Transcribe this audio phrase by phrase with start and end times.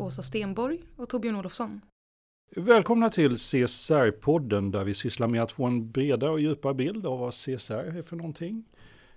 [0.00, 1.80] Åsa Stenborg och Torbjörn Olofsson.
[2.56, 7.18] Välkomna till CSR-podden där vi sysslar med att få en bredare och djupare bild av
[7.18, 8.64] vad CSR är för någonting.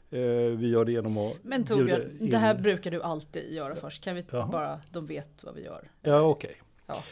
[0.09, 0.19] Eh,
[0.57, 1.43] vi gör det genom att...
[1.43, 4.03] Men Torbjörn, det här brukar du alltid göra först.
[4.03, 4.47] Kan vi Jaha.
[4.47, 5.91] bara, de vet vad vi gör.
[6.01, 6.55] Ja, okej.
[6.85, 7.03] Ja.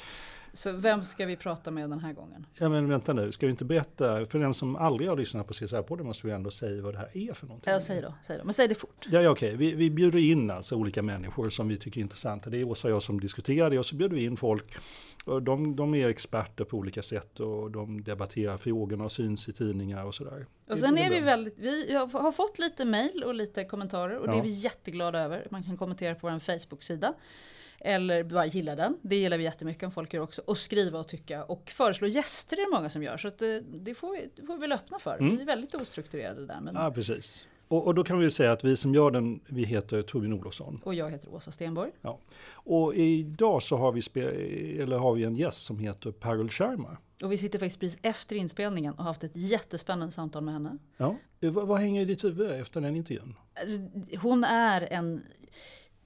[0.54, 2.46] Så vem ska vi prata med den här gången?
[2.58, 5.54] Ja, men vänta nu, ska vi inte berätta, för den som aldrig har lyssnat på
[5.54, 7.74] CSR-podden måste vi ändå säga vad det här är för någonting.
[7.74, 8.44] Ja, säg då, säg då.
[8.44, 9.08] Men säg det fort.
[9.12, 9.56] Ja, ja okej.
[9.56, 12.50] Vi, vi bjuder in alltså olika människor som vi tycker är intressanta.
[12.50, 14.76] Det är Åsa och jag som diskuterar det och så bjuder vi in folk.
[15.42, 20.06] De, de är experter på olika sätt och de debatterar frågorna och syns i tidningar
[20.06, 20.46] och sådär.
[20.70, 24.34] Och sen är vi väldigt, vi har fått lite mail och lite kommentarer och det
[24.34, 24.40] Ja.
[24.40, 25.48] är vi jätteglada över.
[25.52, 27.14] Man kan kommentera på vår Facebook-sida.
[27.84, 28.98] Eller bara gilla den.
[29.02, 30.42] Det gillar vi jättemycket om folk gör också.
[30.46, 31.44] Och skriva och tycka.
[31.44, 33.18] Och föreslå gäster är det många som gör.
[33.18, 35.18] Så det, det, får vi, det får vi väl öppna för.
[35.18, 35.36] Mm.
[35.36, 36.62] Vi är väldigt ostrukturerade där.
[36.62, 37.48] Men, Ja, precis.
[37.68, 40.82] Och, och då kan vi säga att vi som gör den, vi heter Torbjörn Olofsson.
[40.84, 41.92] Och jag heter Åsa Stenborg.
[42.52, 44.02] Och idag så har vi,
[44.82, 46.98] eller har vi en gäst som heter Parul Sharma.
[47.24, 50.78] Och vi sitter faktiskt precis efter inspelningen och har haft ett jättespännande samtal med henne.
[50.98, 51.16] Ja.
[51.40, 53.36] Vad, vad hänger i ditt huvud efter den intervjun?
[53.54, 53.80] Alltså,
[54.18, 55.22] hon är en...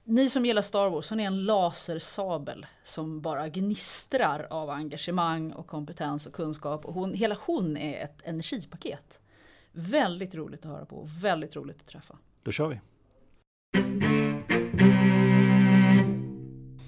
[0.08, 5.66] Ni som gillar Star Wars, hon är en lasersabel som bara gnistrar av engagemang och
[5.66, 6.84] kompetens och kunskap.
[6.84, 9.20] Och hon, hela hon är ett energipaket.
[9.72, 12.16] Väldigt roligt att höra på och väldigt roligt att träffa.
[12.42, 12.80] Då kör vi.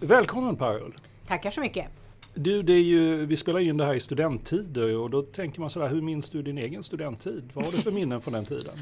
[0.06, 0.94] Välkommen Parul!
[1.26, 1.86] Tackar så mycket.
[2.34, 5.70] Du, det är ju, vi spelar in det här i studenttider och då tänker man
[5.70, 7.50] sådär, hur minns du din egen studenttid?
[7.54, 8.78] Vad har du för minnen från den tiden?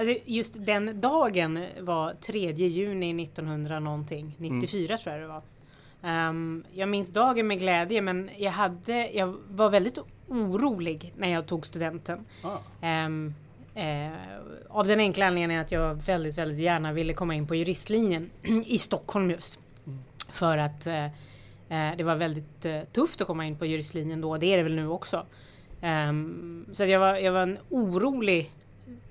[0.00, 5.42] Alltså just den dagen var 3 juni 1900 någonting, 94 tror jag det var.
[6.02, 11.46] Ehm, jag minns dagen med glädje men jag, hade, jag var väldigt orolig när jag
[11.46, 12.24] tog studenten.
[12.44, 13.34] Ah, Ehm,
[13.74, 14.10] eh,
[14.68, 18.30] av den enkla anledningen att jag väldigt, väldigt gärna ville komma in på juristlinjen
[18.66, 19.58] i Stockholm just.
[20.32, 21.04] För att eh,
[21.68, 24.62] eh, det var väldigt eh, tufft att komma in på juristlinjen då, det är det
[24.62, 25.26] väl nu också.
[25.80, 28.50] Ehm, så jag, var, jag var en orolig,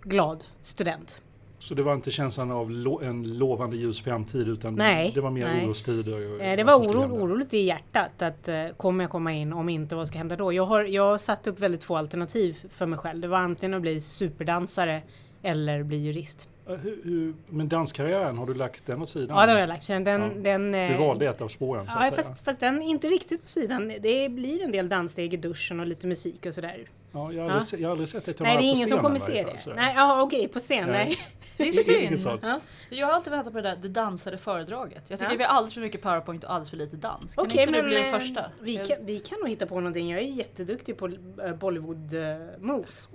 [0.01, 1.21] glad student.
[1.59, 5.31] så det var inte känslan av lo, en lovande ljus framtid utan Nej, det var
[5.31, 5.65] mer nej.
[5.65, 6.41] orostider?
[6.41, 9.95] Eh, det var oro, oroligt i hjärtat att eh, kommer jag komma in, om inte
[9.95, 10.53] vad ska hända då?
[10.53, 13.19] Jag har, jag har satt upp väldigt få alternativ för mig själv.
[13.21, 15.01] Det var antingen att bli superdansare
[15.43, 16.49] eller bli jurist.
[16.67, 19.37] Eh, Hur, hur, men danskarriären, har du lagt den åt sidan?
[19.37, 19.87] Ja, det har jag lagt.
[19.87, 20.29] Den, Ja.
[20.35, 22.23] den, Du eh, valde ett av spåren så Ja, att säga?
[22.23, 23.87] fast, fast den är inte riktigt på sidan.
[24.01, 26.83] Det blir en del danssteg i duschen och lite musik och sådär.
[27.11, 27.43] Ja, jag, har Ja.
[27.43, 29.43] aldrig, se- jag har aldrig sett ta Nej, det är ingen som kommer i se
[29.65, 29.73] det.
[29.75, 30.87] Nej, ja, okej, på scen.
[30.89, 31.05] Nej.
[31.05, 31.17] Nej.
[31.57, 32.39] Det är Det synd.
[32.43, 32.59] Ja.
[32.89, 35.03] Jag har alltid väntat på det där det dansade föredraget.
[35.09, 35.37] Jag tycker Ja.
[35.37, 37.35] vi har alldeles för mycket powerpoint och alldeles för lite dans.
[37.35, 38.45] Kan Okej, inte du men bli den eh, första?
[38.61, 40.09] Vi kan, vi kan nog hitta på någonting.
[40.11, 41.07] Jag är jätteduktig på
[41.43, 42.21] eh, Bollywood eh,
[42.59, 43.07] moves.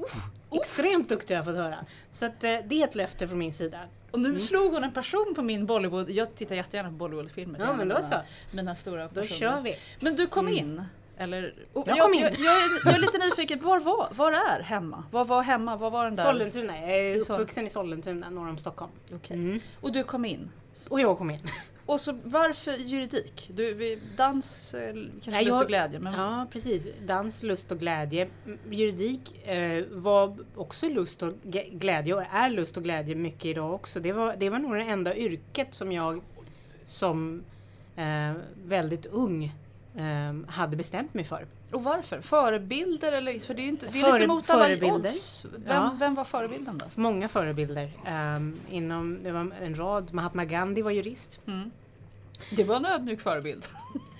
[0.52, 1.76] Extremt duktig har jag fått höra.
[2.10, 3.80] Så att, eh, det är ett löfte från min sida.
[4.10, 6.10] Och nu slog hon en person på min Bollywood.
[6.10, 7.58] Jag tittar jättegärna på Bollywoodfilmer.
[7.58, 8.14] Det Ja, en men då så.
[8.50, 9.38] mina stora Då personer.
[9.52, 9.76] kör vi.
[10.00, 10.82] Men du kom in?
[11.16, 11.54] Eller?
[11.72, 12.20] Och Jag kom in.
[12.20, 13.60] Jag, jag, är, jag är lite nyfiken.
[13.62, 15.04] Var, var, var är hemma?
[15.10, 15.76] Var var hemma?
[15.76, 16.24] Var var den där?
[16.24, 16.80] Sollentuna.
[16.80, 18.92] Jag är uppvuxen i Sollentuna norr om Stockholm.
[19.14, 19.36] Okej.
[19.36, 19.60] Mm.
[19.80, 20.50] Och du kom in?
[20.90, 21.38] Och jag kom in.
[21.86, 23.50] Och så varför juridik?
[23.54, 25.98] Du, dans, eh, kanske Nej, lust jag- och glädje.
[26.00, 26.88] Men Ja, precis.
[27.06, 28.28] Dans, lust och glädje.
[28.46, 31.32] Mm, Juridik eh, var också lust och
[31.72, 34.00] glädje och är lust och glädje mycket idag också.
[34.00, 36.22] Det var, det var nog det enda yrket som jag
[36.84, 37.44] som
[37.96, 38.32] eh,
[38.66, 39.54] väldigt ung
[39.98, 41.46] ehm, hade bestämt mig för.
[41.72, 42.20] Och varför?
[42.20, 43.38] Förebilder eller?
[43.38, 45.44] För det är inte, det är Före- lite mot alla odds.
[45.44, 45.96] Vem, Ja.
[45.98, 46.86] vem var förebilden då?
[46.94, 47.90] Många förebilder.
[48.06, 50.12] ehm, inom, det var en rad.
[50.14, 51.40] Mahatma Gandhi var jurist.
[52.56, 53.64] Det var en ödmjuk förebild.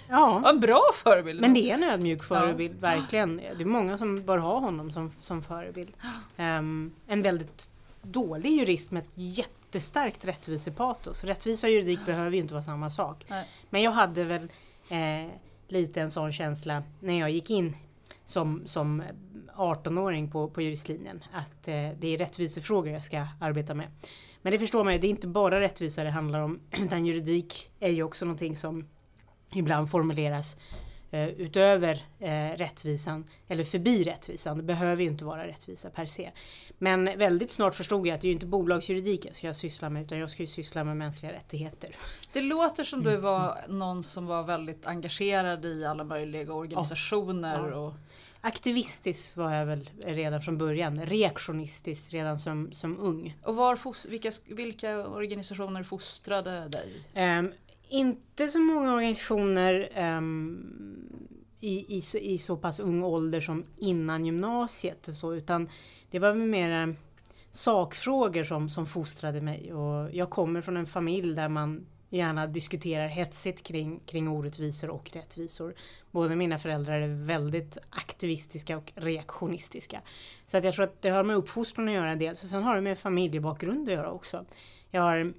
[0.09, 1.41] Ja, Ja, en bra förebild.
[1.41, 3.37] men det är en ödmjuk förebild, verkligen.
[3.37, 5.93] Det är många som bör ha honom som, som förebild.
[6.37, 7.71] Ehm, en väldigt
[8.03, 11.25] dålig jurist med ett jättestarkt rättvisepatos.
[11.25, 13.25] Rättvisa och juridik behöver ju inte vara samma sak.
[13.29, 13.49] Nej.
[13.71, 14.43] Men jag hade väl
[14.89, 15.31] eh,
[15.69, 17.77] lite en sån känsla när jag gick in
[18.25, 19.03] som, som
[19.57, 21.25] 18-åring på, på juristlinjen.
[21.33, 23.87] Att eh, det är rättvisefrågor jag ska arbeta med.
[24.43, 26.61] Men det förstår man ju, det är inte bara rättvisa det handlar om.
[26.71, 28.89] Utan juridik är ju också någonting som
[29.55, 30.57] ibland formuleras
[31.23, 34.57] utöver eh, rättvisan eller förbi rättvisan.
[34.57, 36.31] Det behöver ju inte vara rättvisa per se.
[36.79, 40.03] Men väldigt snart förstod jag att det är ju inte bolagsjuridik jag ska syssla med
[40.03, 41.97] utan jag ska ju syssla med mänskliga rättigheter.
[42.33, 43.13] Det låter som Mm.
[43.13, 47.69] du var någon som var väldigt engagerad i alla möjliga organisationer.
[47.71, 47.77] Ja.
[47.77, 47.95] Och,
[48.47, 51.05] Aktivistisk var jag väl redan från början.
[51.05, 53.37] Reaktionistisk redan som, som ung.
[53.43, 56.93] och var vilka, vilka organisationer fostrade dig?
[57.15, 57.53] Ehm,
[57.89, 59.89] inte så många organisationer
[60.19, 61.11] um,
[61.61, 65.69] i, i, så- i så pass ung ålder som innan gymnasiet och så, utan
[66.11, 66.97] det var mer
[67.53, 69.73] sakfrågor som, som fostrade mig.
[69.73, 75.11] Och jag kommer från en familj där man gärna diskuterar hetsigt kring, kring orättvisor och
[75.13, 75.75] rättvisor.
[76.11, 80.01] Båda mina föräldrar är väldigt aktivistiska och reaktionistiska.
[80.47, 82.75] Så att jag tror att det har med uppfostran att göra dels, och sen har
[82.75, 84.45] det med familjebakgrund att göra också.
[84.91, 85.35] Jag har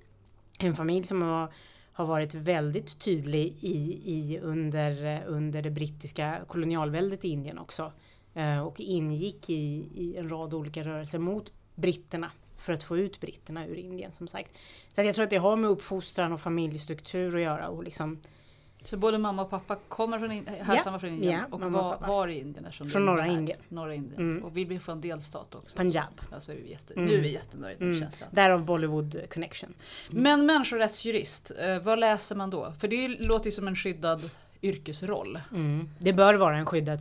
[0.60, 1.54] en familj som var
[1.96, 7.92] har varit väldigt tydlig i, i under, under det brittiska kolonialväldet i Indien också.
[8.34, 13.20] Eh, och ingick i, i en rad olika rörelser mot britterna för att få ut
[13.20, 14.52] britterna ur Indien som sagt.
[14.96, 18.22] Så att jag tror att det har med uppfostran och familjestruktur att göra och liksom
[18.86, 22.02] så både mamma och pappa kommer från, In- härstammar från Indien Ja, och mamma och
[22.02, 22.72] var, var i Indien?
[22.72, 23.28] Från norra.
[23.28, 23.60] Indien.
[23.70, 24.20] Norra Indien.
[24.20, 24.44] Mm.
[24.44, 25.78] Och vi blir från delstat också.
[25.78, 26.22] Punjab.
[26.32, 27.06] Alltså, vi jätte, Mm.
[27.06, 28.00] Nu är vi jättenöjda med Mm.
[28.02, 28.30] känslan.
[28.32, 29.74] Därav Bollywood connection.
[30.10, 32.74] Men människorättsjurist, eh, vad läser man då?
[32.80, 34.30] För det låter ju som en skyddad
[34.62, 35.40] yrkesroll.
[35.52, 35.90] Mm.
[36.00, 37.00] Det bör vara en skyddad,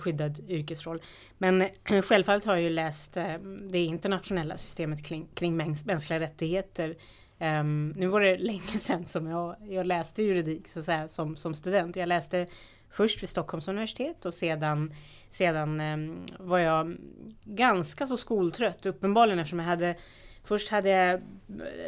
[0.00, 1.02] skyddad yrkesroll.
[1.38, 3.34] Men eh, självfallet har jag ju läst eh,
[3.70, 6.94] det internationella systemet kring, kring mäns- mänskliga rättigheter.
[7.40, 11.36] Um, nu var det länge sedan som jag, jag läste juridik så att säga, som,
[11.36, 11.96] som student.
[11.96, 12.46] Jag läste
[12.90, 14.94] först vid Stockholms universitet och sedan,
[15.30, 16.96] sedan um, var jag
[17.44, 18.86] ganska så skoltrött.
[18.86, 19.96] Uppenbarligen eftersom jag hade
[20.44, 21.20] Först hade jag eh,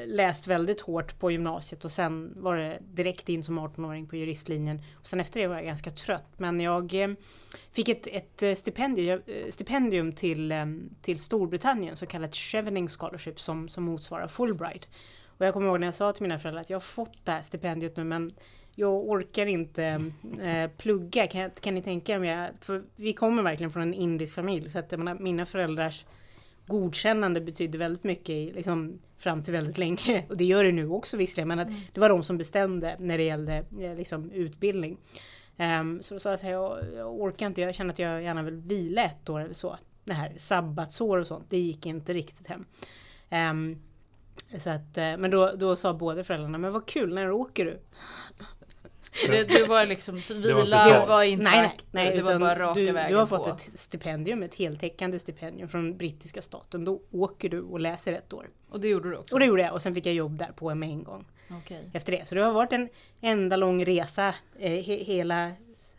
[0.06, 4.82] läst väldigt hårt på gymnasiet och sen var det direkt in som 18-åring på juristlinjen.
[4.94, 6.32] Och sen efter det var jag ganska trött.
[6.36, 7.08] Men jag eh,
[7.72, 10.66] fick ett, ett eh, stipendium, eh, stipendium till, eh,
[11.02, 14.88] till Storbritannien, så kallat Chevening Scholarship som, som motsvarar Fulbright.
[15.42, 17.32] Och jag kommer ihåg när jag sa till mina föräldrar att jag har fått det
[17.32, 18.32] här stipendiet nu men
[18.74, 19.84] jag orkar inte
[20.42, 21.26] eh, plugga.
[21.26, 22.50] Kan, kan ni tänka er om jag...
[22.60, 24.70] För vi kommer verkligen från en indisk familj.
[24.70, 26.04] Så att menar, mina föräldrars
[26.66, 30.24] godkännande betydde väldigt mycket i, liksom, fram till väldigt länge.
[30.28, 31.48] Och det gör det nu också visserligen.
[31.48, 34.98] Men att det var de som bestämde när det gällde eh, liksom, utbildning.
[35.56, 37.60] Ehm, så då sa jag så här, jag, jag orkar inte.
[37.60, 39.78] Jag känner att jag gärna vill vila ett år eller så.
[40.04, 42.64] Det här sabbatsår och sånt, det gick inte riktigt hem.
[43.30, 43.78] Ehm,
[44.60, 47.80] så att, eh, men då, då sa båda föräldrarna, men vad kul, när åker du?
[49.26, 52.80] Det, det var liksom vila, inte var, inte nej, nej, nej, det var bara raka
[52.80, 53.36] du, vägen du har på.
[53.36, 56.84] fått ett stipendium, ett heltäckande stipendium från brittiska staten.
[56.84, 58.50] Då åker du och läser ett år.
[58.68, 59.34] Och det gjorde du också?
[59.34, 61.90] Och det gjorde jag och sen fick jag jobb där på med en gång Okej.
[61.92, 62.28] efter det.
[62.28, 62.88] Så det har varit en
[63.20, 65.52] enda lång resa eh, he, hela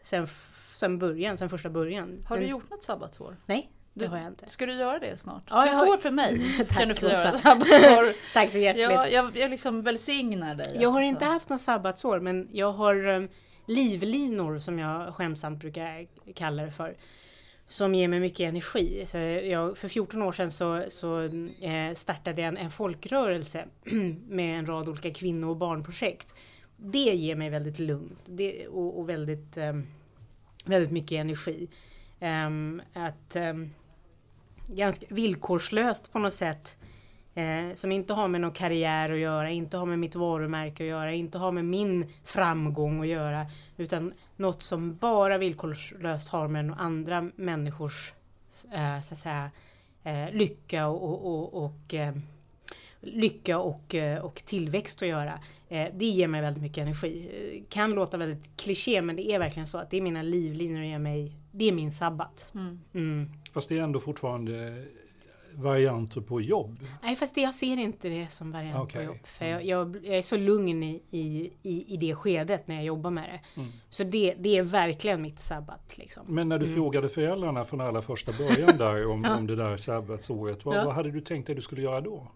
[0.04, 0.28] sen,
[0.74, 2.26] sen början, sen första början.
[2.28, 3.38] Har du Men- gjort något sabbatsår?
[3.46, 4.50] Nej, det Du- har jag inte.
[4.50, 5.44] Ska du göra det snart?
[5.50, 6.56] Ja, du jag har- får för mig.
[6.70, 8.14] Tack, kan du få göra sabbatsår.
[8.34, 8.84] Tack så hjärtligt.
[8.90, 10.78] ja, jag, jag liksom välsignar dig.
[10.80, 11.10] Jag har alltså.
[11.10, 13.30] inte haft något sabbatsår men jag har um,
[13.68, 16.96] livlinor som jag skämtsamt brukar kalla det för.
[17.68, 19.06] Som ger mig mycket energi.
[19.08, 21.22] Så jag, för 14 år sedan så, så
[21.62, 23.66] eh, startade jag en, en folkrörelse
[24.28, 26.34] med en rad olika kvinno och barnprojekt.
[26.78, 29.86] Det ger mig väldigt lugnt det, och, och väldigt, ehm,
[30.66, 31.68] väldigt mycket energi.
[32.20, 33.70] Ehm, att ehm,
[34.68, 36.78] ganska villkorslöst på något sätt
[37.36, 40.90] Eh, som inte har med någon karriär att göra, inte har med mitt varumärke att
[40.90, 43.46] göra, inte har med min framgång att göra.
[43.78, 48.14] Utan något som bara villkorslöst har med andra människors
[48.74, 49.52] eh, så att säga,
[50.04, 52.16] eh, lycka och, och, och, och eh,
[53.02, 55.40] lycka och, eh, och tillväxt att göra.
[55.70, 57.66] Eh, det ger mig väldigt mycket energi.
[57.70, 60.88] Kan låta väldigt kliché men det är verkligen så att det är mina livlinor och
[60.88, 62.50] ger mig, det är min sabbat.
[62.54, 62.80] Mm.
[62.94, 63.30] Mm.
[63.54, 64.84] Fast det är ändå fortfarande
[65.56, 66.78] varianter på jobb?
[67.04, 69.06] Nej, fast det, jag ser inte det som variant Okej.
[69.06, 69.28] på jobb.
[69.28, 72.84] För jag, jag, jag är så lugn i, i, i, i det skedet när jag
[72.86, 73.62] jobbar med det.
[73.62, 73.72] Mm.
[73.90, 75.98] Så det, det är verkligen mitt sabbat.
[75.98, 76.24] Liksom.
[76.28, 76.76] Men när du Mm.
[76.78, 79.38] frågade föräldrarna från allra första början där om, Ja.
[79.38, 80.86] om det där sabbatsåret, vad, Ja.
[80.86, 82.28] vad hade du tänkt dig du skulle göra då?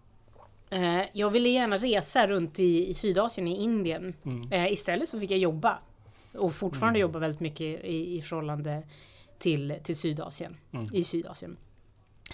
[0.69, 4.13] Eh, jag ville gärna resa runt i, i Sydasien, i Indien.
[4.23, 4.51] Mm.
[4.51, 5.79] Eh, istället så fick jag jobba.
[6.33, 8.83] Och fortfarande jobba väldigt mycket i, i förhållande
[9.39, 10.57] till, till Sydasien.
[10.71, 10.85] Mm.
[10.93, 11.57] I Sydasien.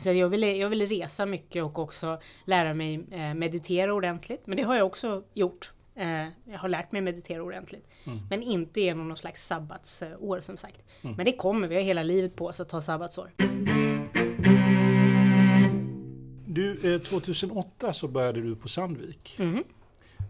[0.02, 4.48] Så jag ville, jag ville resa mycket och också lära mig eh, meditera ordentligt.
[4.48, 5.74] Men det har jag också gjort.
[5.96, 7.88] Eh, jag har lärt mig meditera ordentligt.
[8.04, 8.20] Mm.
[8.30, 10.82] Men inte genom någon slags sabbatsår som sagt.
[11.02, 11.16] Mm.
[11.16, 13.32] Men det kommer, vi har hela livet på oss att ta sabbatsår.
[16.46, 19.36] Du, eh, 2008 så började du på Sandvik.
[19.40, 19.64] Mhm.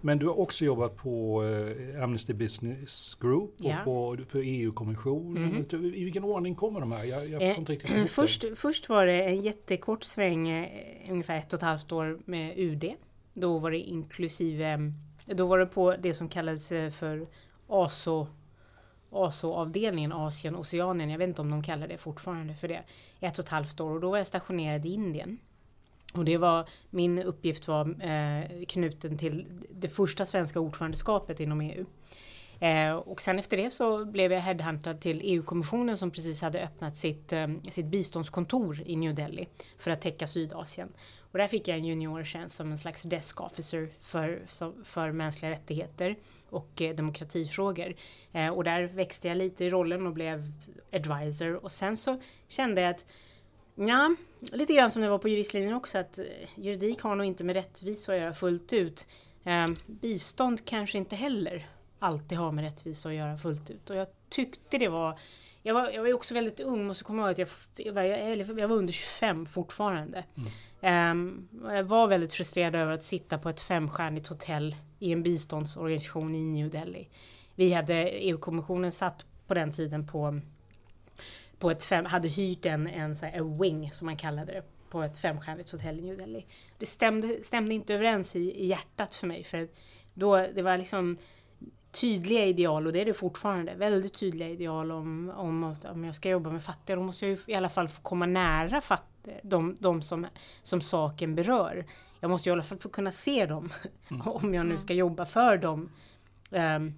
[0.06, 3.78] Men du har också jobbat på eh, Amnesty Business Group och Ja.
[3.86, 5.66] på, för EU-kommissionen.
[5.72, 5.86] Mhm.
[5.86, 7.04] I vilken ordning kommer de här?
[7.04, 11.64] Jag, jag Eh, först, först var det en jättekort sväng, eh, ungefär ett och ett
[11.64, 12.94] halvt år med UD.
[13.34, 14.94] Då var det inklusive,
[15.26, 17.28] då var det på det som kallades eh, för
[17.68, 18.28] ASO
[19.14, 21.10] ASO-avdelningen Asien Oceanien.
[21.10, 22.84] Jag vet inte om de kallar det fortfarande för det.
[23.20, 25.40] Ett och ett halvt år och då var jag stationerad i Indien.
[26.14, 31.86] Och det var, min uppgift var eh, knuten till det första svenska ordförandeskapet inom EU.
[32.60, 36.98] Eh, och sen efter det så blev jag headhuntad till EU-kommissionen som precis hade öppnat
[36.98, 40.90] sitt, eh, sitt biståndskontor i New Delhi för att täcka Sydasien.
[41.32, 44.46] Och där fick jag en juniortjänst som en slags desk officer för,
[44.84, 46.18] för mänskliga rättigheter
[46.50, 47.96] och eh, demokratifrågor.
[48.32, 50.52] Eh, och där växte jag lite i rollen och blev
[50.92, 53.06] advisor och sen så kände jag att
[53.76, 54.16] Ja,
[54.54, 56.26] lite grann som det var på juristlinjen också att eh,
[56.56, 59.08] juridik har nog inte med rättvisa att göra fullt ut.
[59.44, 61.68] Eh, bistånd kanske inte heller
[62.00, 63.90] alltid har med rättvisa att göra fullt ut.
[63.90, 65.20] Och jag tyckte det var...
[65.66, 68.68] Jag var, jag var också väldigt ung, måste komma ihåg att jag, jag, jag, jag
[68.68, 70.24] var under 25 fortfarande.
[70.82, 75.24] Ehm, och jag var väldigt frustrerad över att sitta på ett femstjärnigt hotell i en
[75.24, 77.10] biståndsorganisation i New Delhi.
[77.56, 80.40] Vi hade, EU-kommissionen satt på den tiden på
[81.64, 84.64] på ett fem, hade hyrt en, en, så här, en wing som man kallade det
[84.90, 86.46] på ett femstjärnigt hotell i New Delhi.
[86.78, 89.68] Det stämde, stämde inte överens i, i hjärtat för mig för
[90.14, 91.18] då det var liksom
[91.92, 93.76] tydliga ideal och det är det fortfarande.
[93.76, 97.32] Väldigt tydliga ideal om, om att om jag ska jobba med fattiga då måste jag
[97.32, 100.28] ju i alla fall få komma nära fattiga, de, de som,
[100.62, 101.86] som saken berör.
[102.20, 103.70] Jag måste ju i alla fall få kunna se dem
[104.26, 105.90] om jag nu ska jobba för dem.
[106.52, 106.94] Ehm,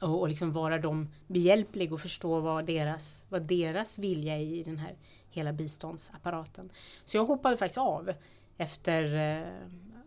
[0.00, 4.62] och, och liksom vara dem behjälplig och förstå vad deras, vad deras vilja är i
[4.62, 4.96] den här
[5.30, 6.70] hela biståndsapparaten.
[7.04, 8.12] Så jag hoppade faktiskt av
[8.56, 9.48] efter eh,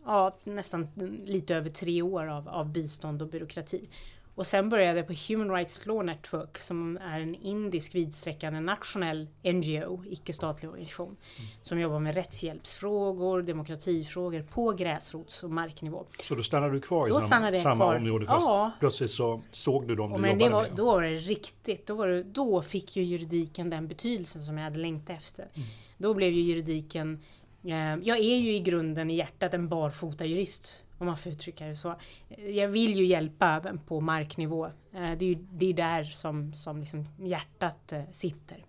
[0.04, 0.88] ja, nästan
[1.24, 3.88] lite över tre år av, av bistånd och byråkrati.
[4.34, 9.28] Och sen började jag på Human Rights Law Network som är en indisk vidsträckande nationell
[9.44, 11.16] NGO, icke-statlig organisation,
[11.62, 16.06] som jobbar med rättshjälpsfrågor, demokratifrågor på gräsrots och marknivå.
[16.22, 17.96] Så då stannade du kvar i Då samma, stannade jag samma kvar.
[17.96, 18.70] område fast Ja.
[18.80, 20.72] plötsligt så såg du dem Och du men det var, med?
[20.76, 24.64] då var det riktigt, då, var det, då fick ju juridiken den betydelsen som jag
[24.64, 25.42] hade längtat efter.
[25.54, 25.68] Mm.
[25.98, 27.20] Då blev ju juridiken,
[27.64, 27.72] eh,
[28.02, 31.76] jag är ju i grunden i hjärtat en barfota jurist om man får uttrycka det
[31.76, 31.94] så.
[32.28, 34.66] Jag vill ju hjälpa på marknivå.
[34.66, 38.64] Eh, det är ju det är där som, som liksom hjärtat eh, sitter.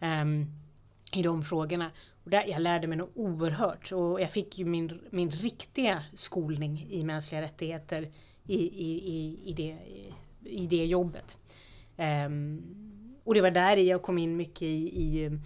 [0.00, 0.46] Um,
[1.14, 1.90] I de frågorna.
[2.24, 6.86] Och där, jag lärde mig något oerhört och jag fick ju min, min riktiga skolning
[6.90, 8.08] i mänskliga rättigheter
[8.46, 11.38] i, i, i, i, det, i, i det jobbet.
[12.26, 15.38] Um, och det var där jag kom in mycket i, i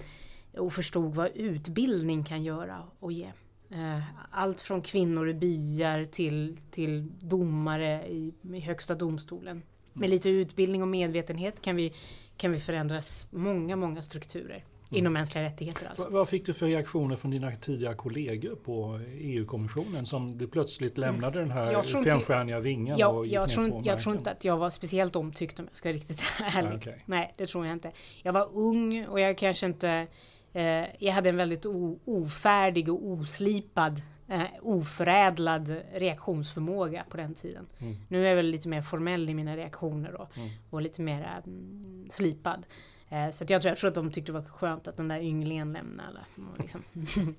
[0.59, 3.33] och förstod vad utbildning kan göra och ge.
[3.71, 9.63] Eh, Allt från kvinnor i byar till, till domare i, i högsta domstolen.
[9.93, 11.93] Med lite utbildning och medvetenhet kan vi,
[12.37, 14.65] kan vi förändra många, många strukturer.
[14.91, 16.09] Inom mänskliga rättigheter alltså.
[16.11, 21.39] Vad- fick du för reaktioner från dina tidigare kollegor på EU-kommissionen som du plötsligt lämnade
[21.39, 24.57] den här Jag femstjärniga vingen Ja, och gick jag, tror, jag tror inte att jag
[24.57, 26.23] var speciellt omtyckt om jag ska vara riktigt
[26.55, 26.71] ärlig.
[26.71, 27.03] Ja, okej.
[27.07, 27.93] Nej, det tror jag inte.
[28.23, 30.07] Jag var ung och jag kanske inte...
[30.55, 31.67] Eh, jag hade en väldigt
[32.05, 37.67] ofärdig och oslipad, eh, oförädlad reaktionsförmåga på den tiden.
[37.79, 37.97] Mm.
[38.09, 40.29] Nu är jag väl lite mer formell i mina reaktioner och,
[40.71, 42.67] och lite mer mm, slipad.
[43.09, 45.21] Eh, så jag, tror, jag tror att de tyckte det var skönt att den där
[45.21, 46.21] ynglingen lämnade.
[46.59, 46.83] Liksom.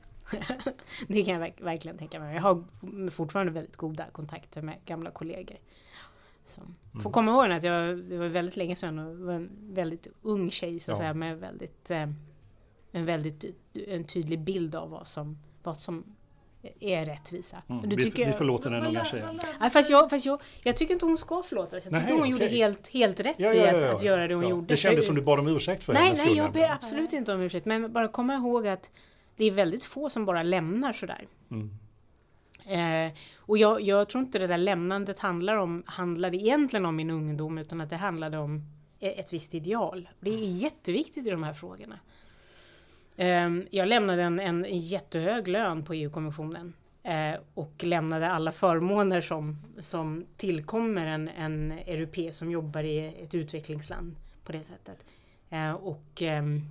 [1.08, 2.36] det kan jag verk, verkligen tänka mig.
[2.36, 2.64] Jag har
[3.10, 5.58] fortfarande väldigt goda kontakter med gamla kollegor.
[6.46, 6.62] Så.
[6.62, 7.04] Mm.
[7.04, 10.52] Får komma ihåg att jag, det var väldigt länge sedan och var en väldigt ung
[10.52, 11.02] tjej så att Ja.
[11.02, 12.10] säga med väldigt, eh,
[12.96, 13.46] en väldigt
[13.88, 16.04] en tydlig bild av vad som, vad som
[16.80, 17.62] är rättvisa.
[17.70, 17.90] Mm.
[17.90, 19.40] Vi, vi förlåter den unga tjejen.
[19.60, 21.74] Nej, fast jag, fast jag, jag tycker inte hon ska förlåtas.
[21.74, 22.58] Jag tycker Nej, hon gjorde okej.
[22.58, 24.50] helt, helt rätt Ja, i ja, att, ja, att göra det hon ja.
[24.50, 24.68] gjorde.
[24.68, 27.42] Det kändes som du bad om ursäkt för Nej, nej, jag ber absolut inte om
[27.42, 27.66] ursäkt.
[27.66, 28.92] Men bara komma ihåg att
[29.36, 31.28] det är väldigt få som bara lämnar sådär.
[31.52, 31.70] Mm.
[32.66, 37.10] Eh, och jag, jag, tror inte det där lämnandet handlar om, handlade egentligen om min
[37.10, 38.62] ungdom utan att det handlade om
[39.00, 40.10] e-, ett visst ideal.
[40.20, 42.00] Det är jätteviktigt i de här frågorna.
[43.18, 49.58] Eh, jag lämnade en, en jättehög lön på EU-kommissionen eh, och lämnade alla förmåner som,
[49.80, 55.06] som tillkommer en, en europé som jobbar i ett utvecklingsland på det sättet.
[55.50, 56.62] Eh, och ehm,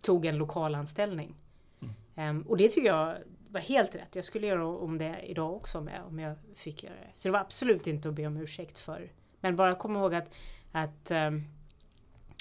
[0.00, 1.34] tog en lokal anställning.
[1.82, 1.94] Mm.
[2.16, 3.16] Ehm, och det tycker jag
[3.48, 4.16] var helt rätt.
[4.16, 7.10] Jag skulle göra om det idag också med, om jag fick göra det.
[7.14, 9.12] Så det var absolut inte att be om ursäkt för.
[9.40, 10.34] Men bara kom ihåg att,
[10.72, 11.10] att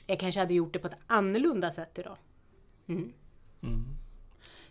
[0.05, 2.17] jag kanske hade gjort det på ett annorlunda sätt idag.
[2.87, 3.13] Mm.
[3.63, 3.99] Mm.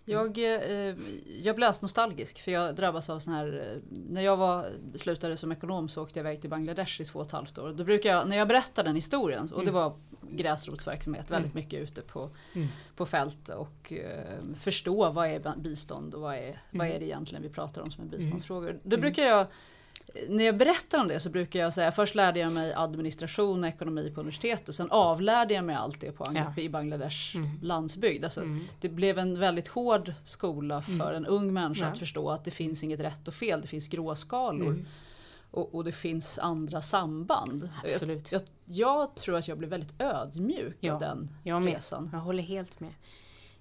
[0.05, 0.95] Jag, eh,
[1.43, 5.37] jag blir alls nostalgisk för jag drabbas av sån här, eh, när jag var, slutade
[5.37, 7.73] som ekonom så åkte jag iväg till Bangladesh i två och ett halvt år.
[7.73, 9.75] Då brukar jag, när jag berättar den historien, och det mm.
[9.75, 9.93] var
[10.31, 11.65] gräsrotsverksamhet, väldigt mm.
[11.65, 12.69] mycket ute på, mm.
[12.97, 17.43] på fält och eh, förstå vad är bistånd och vad är, vad är det egentligen
[17.43, 18.81] vi pratar om som är biståndsfrågor.
[18.83, 19.47] Då brukar jag
[20.29, 23.69] när jag berättar om det så brukar jag säga först lärde jag mig administration och
[23.69, 24.75] ekonomi på universitetet.
[24.75, 26.63] Sen avlärde jag mig allt det på ja.
[26.63, 27.51] i Bangladesh mm.
[27.63, 28.25] landsbygd.
[28.25, 28.61] Alltså, mm.
[28.81, 31.15] Det blev en väldigt hård skola för mm.
[31.15, 31.91] en ung människa ja.
[31.91, 33.63] att förstå att det finns inget rätt och fel.
[33.63, 34.67] Det finns gråskalor.
[34.67, 34.87] Mm.
[35.51, 37.69] Och, och, det finns andra samband.
[37.85, 38.33] Absolut.
[38.33, 41.75] Jag, jag, jag, tror att jag blev väldigt ödmjuk ja, av den jag med.
[41.75, 42.11] resan.
[42.13, 42.93] Jag håller helt med.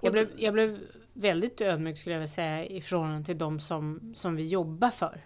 [0.01, 0.80] Jag blev, jag blev
[1.13, 5.22] väldigt ödmjuk skulle jag vilja säga i förhållande till de som, som vi jobbar för.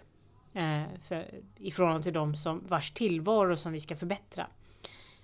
[0.54, 4.46] Eh, för, I förhållande till de som, vars tillvaro som vi ska förbättra.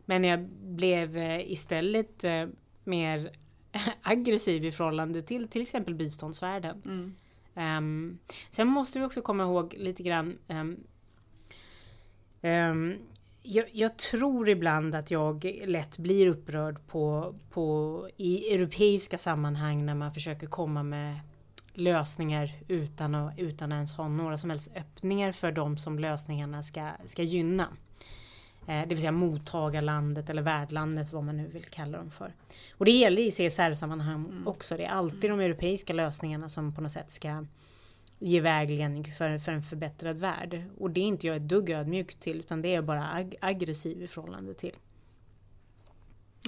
[0.05, 2.47] Men jag blev eh, istället eh,
[2.85, 3.31] mer
[4.03, 6.83] aggressiv i förhållande till till exempel biståndsvärlden.
[6.85, 7.15] Mm.
[7.55, 8.19] Um,
[8.51, 10.77] sen måste vi också komma ihåg lite grann um,
[12.43, 12.97] um,
[13.43, 19.95] jag, jag, tror ibland att jag lätt blir upprörd på, på, i europeiska sammanhang när
[19.95, 21.21] man försöker komma med
[21.79, 26.91] lösningar utan att utan ens ha några som helst öppningar för de som lösningarna ska,
[27.07, 27.69] ska gynna.
[28.67, 32.35] Eh, det vill säga mottagarlandet eller värdlandet vad man nu vill kalla dem för.
[32.73, 34.49] Och det gäller i CSR-sammanhang mm.
[34.49, 34.77] också.
[34.77, 37.45] Det är alltid de europeiska lösningarna som på något sätt ska
[38.19, 40.65] ge vägledning för, för en förbättrad värld.
[40.79, 44.03] Och det är inte jag ett dugg ödmjuk till utan det är bara ag aggressiv
[44.03, 44.75] i förhållande till.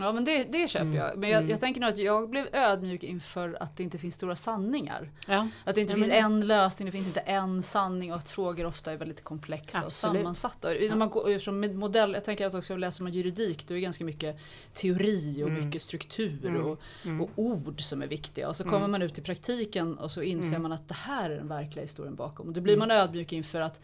[0.01, 0.97] Ja men det, det köper mm.
[0.97, 1.19] jag.
[1.19, 1.51] Men jag, mm.
[1.51, 5.11] jag, tänker nog att jag blev ödmjuk inför att det inte finns stora sanningar.
[5.27, 5.49] Ja.
[5.65, 8.67] Att det inte ja, finns en lösning, det finns inte en sanning och att frågor
[8.67, 9.87] ofta är väldigt komplexa Absolut.
[9.87, 10.75] och sammansatta.
[10.75, 10.89] Ja.
[10.89, 13.83] När man går från modell, jag tänker att också läser man juridik då är det
[13.83, 14.39] ganska mycket
[14.75, 15.65] teori och mm.
[15.65, 16.67] mycket struktur mm.
[16.67, 17.21] och, mm.
[17.21, 18.49] och, ord som är viktiga.
[18.49, 18.91] Och så kommer mm.
[18.91, 22.15] man ut i praktiken och så inser man att det här är den verkliga historien
[22.15, 22.49] bakom.
[22.49, 23.81] Och då blir man ödmjuk inför att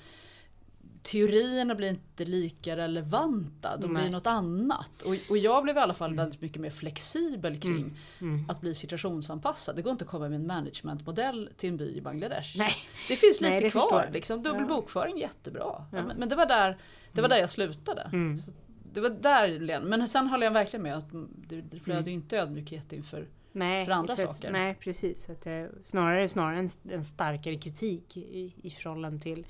[1.06, 4.02] teorierna blir inte lika relevanta, de Nej.
[4.02, 5.02] blir något annat.
[5.02, 6.24] Och, och jag blev i alla fall mm.
[6.24, 7.94] väldigt mycket mer flexibel kring mm.
[8.20, 8.44] Mm.
[8.50, 9.76] att bli situationsanpassad.
[9.76, 12.58] Det går inte att komma med en managementmodell till en by i Bangladesh.
[12.58, 12.72] Nej.
[13.08, 14.68] Det finns lite Nej, kvar, liksom, dubbel ja.
[14.68, 15.86] bokföring jättebra.
[15.92, 16.02] Ja.
[16.02, 16.78] Men, men, det var där,
[17.12, 17.30] det var mm.
[17.30, 18.10] där jag slutade.
[18.12, 18.38] Mm.
[18.38, 18.50] Så
[18.92, 21.10] det var där, men sen håller jag verkligen med att
[21.48, 22.14] det, det flödade mm.
[22.14, 24.50] inte ödmjukhet inför Nej, för andra för, saker.
[24.50, 29.46] Nej precis, att det, snarare, snarare en, en starkare kritik i, i förhållande till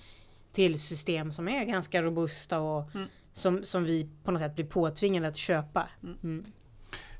[0.56, 3.08] till system som är ganska robusta och mm.
[3.32, 5.88] som, som vi på något sätt blir påtvingade att köpa.
[6.02, 6.18] Mm.
[6.22, 6.44] mm.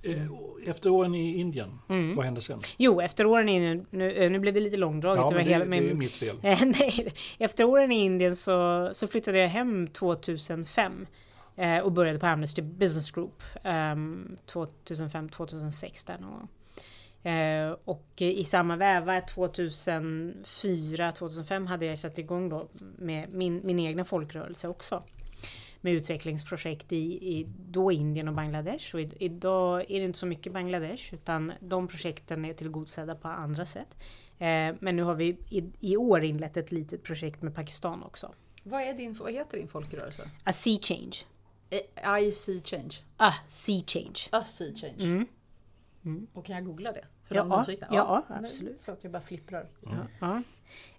[0.03, 0.27] Eh,
[0.70, 2.16] efter åren i Indien, mm.
[2.16, 2.59] vad hände sen?
[2.77, 5.20] Jo, efter åren i Indien, nu, eh, nu blev det lite långdraget.
[5.20, 6.37] Ja, men det, hela, men, det är mitt fel.
[6.42, 11.07] nej, efter åren i Indien så, så flyttade jag hem 2005
[11.57, 16.49] eh, och började på Amnesty Business Group ehm, 2005-2006 där någon gång.
[17.27, 24.05] Eh, och i samma väva 2004-2005 hade jag satt igång då med min, min egna
[24.05, 25.03] folkrörelse också.
[25.81, 28.95] Med utvecklingsprojekt i, i då Indien och Bangladesh.
[28.95, 33.29] Och i, idag är det inte så mycket Bangladesh utan de projekten är tillgodosedda på
[33.29, 33.95] andra sätt.
[34.39, 38.35] Eh, men nu har vi i, i år inlett ett litet projekt med Pakistan också.
[38.62, 40.31] Vad, är din, vad heter din folkrörelse?
[40.45, 41.17] A Sea Change.
[41.71, 41.81] Eh,
[42.23, 42.95] I see change?
[43.17, 44.19] A Sea Change.
[44.31, 45.05] A Sea Change.
[45.05, 45.27] Mm.
[46.05, 46.27] Mm.
[46.33, 47.05] Och kan jag googla det?
[47.29, 48.83] För ja, ja, ja, absolut.
[48.83, 49.67] Så att jag bara flipprar.
[49.87, 49.99] Mm.
[50.21, 50.43] Ja.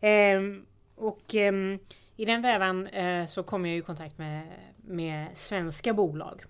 [0.02, 1.80] Ehm, och ehm,
[2.16, 6.44] i den vävan eh, så kom jag i kontakt med, med svenska bolag.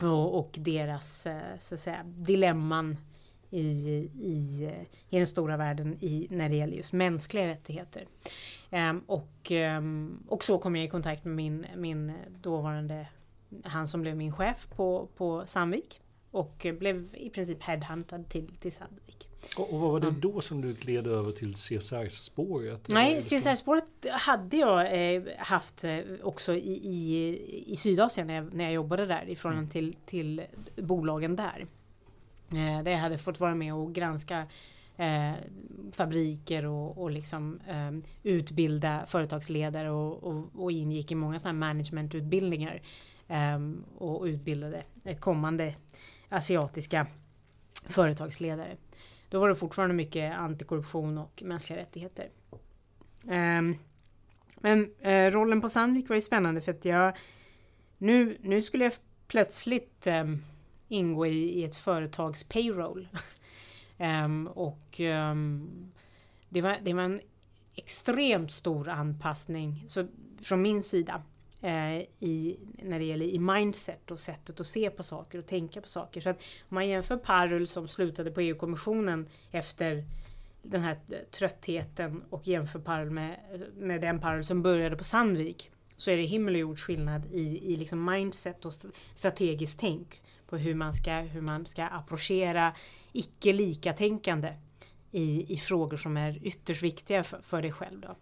[0.00, 2.96] Och, och deras eh, så att säga, dilemman
[3.50, 3.62] i,
[4.20, 4.70] i,
[5.10, 8.06] i den stora världen i, när det gäller just mänskliga rättigheter.
[8.70, 13.06] Um, och, um, och så kom jag i kontakt med min, min dåvarande,
[13.64, 16.00] han som blev min chef på, på Sandvik.
[16.36, 19.28] Och blev i princip headhuntad till, till Sandvik.
[19.56, 20.20] Och, och vad var det mm.
[20.20, 22.88] då som du gled över till CSR-spåret?
[22.88, 28.64] Nej, CSR-spåret hade jag eh, haft eh, också i, i, i Sydasien när jag, när
[28.64, 29.92] jag jobbade där i förhållande mm.
[29.92, 30.42] till, till
[30.76, 31.66] bolagen där.
[32.50, 34.46] Eh, där jag hade fått vara med och granska
[34.96, 35.32] eh,
[35.92, 42.82] fabriker och, och liksom, eh, utbilda företagsledare och, och, och, ingick i många sådana managementutbildningar
[43.28, 43.58] eh,
[43.98, 44.82] och utbildade
[45.20, 45.74] kommande
[46.28, 47.06] asiatiska
[47.86, 48.76] företagsledare.
[49.28, 52.30] Då var det fortfarande mycket antikorruption och mänskliga rättigheter.
[53.22, 53.78] Um,
[54.56, 57.16] men uh, rollen på Sandvik var ju spännande för att jag
[57.98, 58.92] nu, nu skulle jag
[59.26, 60.44] plötsligt um,
[60.88, 63.08] ingå i, i, ett företags payroll.
[63.98, 65.00] um, och
[66.48, 67.20] det, var, det var en
[67.74, 70.06] extremt stor anpassning så,
[70.42, 71.22] från min sida
[71.66, 75.80] eh, i, när det gäller i mindset och sättet att se på saker och tänka
[75.80, 76.20] på saker.
[76.20, 76.36] Så att
[76.68, 80.04] om man jämför Parul som slutade på EU-kommissionen efter
[80.62, 80.98] den här
[81.30, 83.36] tröttheten och jämför Parul med,
[83.76, 87.72] med den Parul som började på Sandvik så är det himmel och jord skillnad i,
[87.72, 88.72] i liksom mindset och
[89.14, 92.74] strategiskt tänk på hur man ska, hur man ska approchera
[93.12, 94.54] icke likatänkande
[95.10, 98.00] i, i frågor som är ytterst viktiga för, för dig själv.
[98.00, 98.16] Då.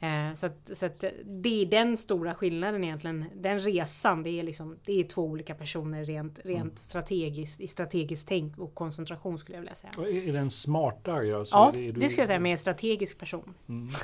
[0.00, 3.24] Eh, så att, så att det är den stora skillnaden egentligen.
[3.34, 6.76] Den resan, det är, liksom, det är två olika personer rent, rent mm.
[6.76, 9.92] strategiskt, i strategiskt tänk och koncentration skulle jag vilja säga.
[9.96, 11.36] Och är den smartare?
[11.36, 13.54] Alltså, ja, det, det skulle jag säga, mer strategisk person.
[13.68, 13.88] Mm.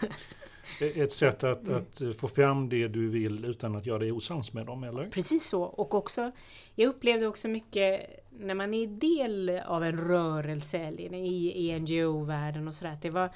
[0.80, 1.76] Ett sätt att, mm.
[1.76, 5.06] att, få fram det du vill utan att göra dig osams med dem, eller?
[5.06, 5.62] Precis så.
[5.62, 6.32] Och också,
[6.74, 12.74] jag upplevde också mycket när man är del av en rörelse i, i NGO-världen och
[12.74, 12.98] sådär.
[13.02, 13.30] Det var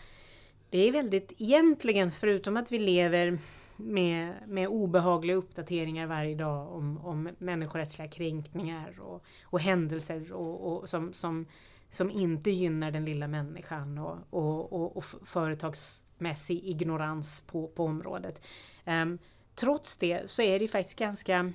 [0.77, 3.39] det är väldigt, egentligen förutom att vi lever
[3.77, 10.89] med, med obehagliga uppdateringar varje dag om, om människorättsliga kränkningar och, och händelser och, och
[10.89, 11.47] som, som,
[11.91, 18.47] som inte gynnar den lilla människan och, och, och, och företagsmässig ignorans på, på området.
[18.87, 19.19] Um,
[19.55, 21.53] trots det så är det faktiskt ganska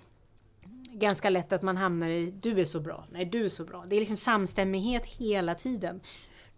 [0.92, 3.86] ganska lätt att man hamnar i du är så bra, nej du är så bra.
[3.88, 6.02] Det är liksom samstämmighet hela tiden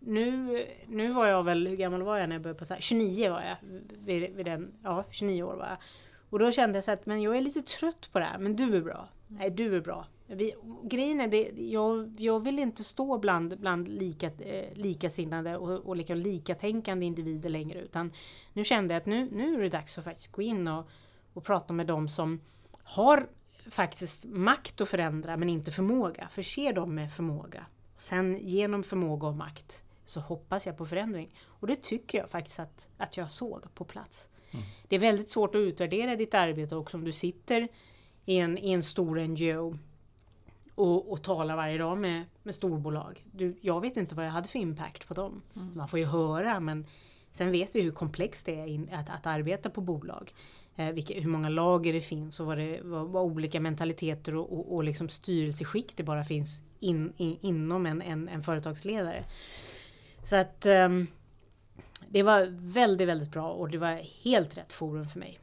[0.06, 2.82] nu, nu var jag väl, hur gammal var jag när jag började på så här,
[2.82, 3.58] 29 var jag.
[4.06, 5.78] Vid, vid den, ja, 29 år var jag.
[6.30, 8.56] Och då kände jag så att men jag är lite trött på det här, men
[8.56, 9.10] du är bra.
[9.28, 10.06] Nej, du är bra.
[10.28, 15.86] Vi, grejen är det, jag, jag vill inte stå bland, bland lika, eh, likasinnade och,
[15.86, 17.82] och liksom likatänkande individer längre.
[17.82, 18.12] Utan
[18.54, 20.90] nu kände jag att nu, nu är det dags att faktiskt gå in och,
[21.34, 22.42] och prata med dem som
[22.84, 23.28] har
[23.70, 26.28] faktiskt makt att förändra men inte förmåga.
[26.32, 27.66] Förse dem med förmåga.
[27.98, 31.36] Sen genom förmåga och makt så hoppas jag på förändring.
[31.46, 34.28] Och det tycker jag faktiskt att, att jag såg på plats.
[34.52, 34.66] Mm.
[34.88, 37.68] Det är väldigt svårt att utvärdera ditt arbete också om du sitter
[38.26, 39.78] i en, i en stor NGO
[40.76, 43.26] och, och talar varje dag med, med storbolag.
[43.32, 45.42] Du, jag vet inte vad jag hade för impact på dem.
[45.56, 45.72] Mm.
[45.76, 46.86] Man får ju höra men
[47.32, 50.34] sen vet vi hur komplext det är in, att, att arbeta på bolag.
[50.76, 54.54] Eh, vilka, hur många lager det finns och vad, det, vad, vad olika mentaliteter och,
[54.54, 59.26] och, och liksom styrelseskick det bara finns in, in, inom en, en, en företagsledare.
[60.24, 61.08] Så att um,
[62.10, 65.40] det var väldigt, väldigt bra och det var helt rätt forum för mig.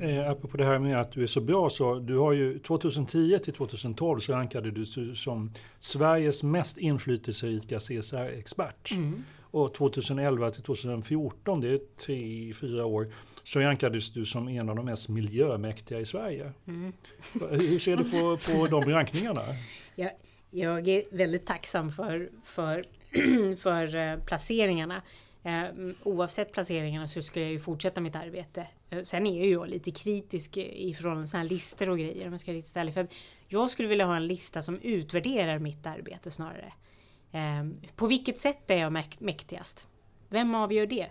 [0.00, 3.38] Eh, apropå det här med att du är så bra så du har ju 2010
[3.44, 8.90] till 2012 så rankade du som Sveriges mest inflytelserika CSR-expert.
[8.90, 9.24] Mm.
[9.50, 14.76] Och 2011 till 2014, det är tre, fyra år, så rankades du som en av
[14.76, 16.52] de mest miljömäktiga i Sverige.
[16.66, 16.92] Mm.
[17.50, 19.42] Hur ser du på, på de rankningarna?
[19.94, 20.10] Ja,
[20.50, 22.84] jag är väldigt tacksam för, för,
[23.56, 25.02] för eh, placeringarna.
[25.42, 25.64] Eh,
[26.02, 28.66] oavsett placeringarna så skulle jag ju fortsätta mitt arbete.
[28.90, 32.26] Eh, sen är ju jag lite kritisk i förhållande till sådana här listor och grejer
[32.26, 32.94] om jag ska vara riktigt ärlig.
[32.94, 33.08] För
[33.48, 36.72] jag skulle vilja ha en lista som utvärderar mitt arbete snarare.
[37.96, 39.86] På vilket sätt är jag mäktigast?
[40.28, 41.08] Vem avgör det?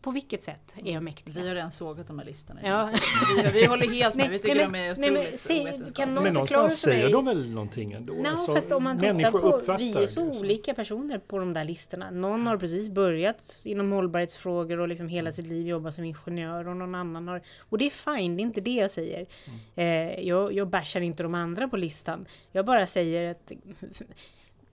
[0.00, 1.38] På vilket sätt är jag mäktigast?
[1.38, 2.60] Vi har redan sågat de här listorna.
[2.62, 2.90] Ja.
[3.36, 6.14] Vi, vi håller helt med, vi tycker nej, de är otroligt nej, men, se, kan
[6.14, 8.12] någon Men någonstans säger de väl någonting ändå?
[8.12, 10.28] No, alltså, fast om man tittar på, vi är så liksom.
[10.28, 12.10] olika personer på de där listorna.
[12.10, 16.76] Någon har precis börjat inom hållbarhetsfrågor och liksom hela sitt liv jobbat som ingenjör och
[16.76, 17.42] någon annan har...
[17.58, 19.26] Och det är fine, det är inte det jag säger.
[19.46, 20.10] Mm.
[20.14, 22.26] Eh, jag, jag bashar inte de andra på listan.
[22.52, 23.52] Jag bara säger att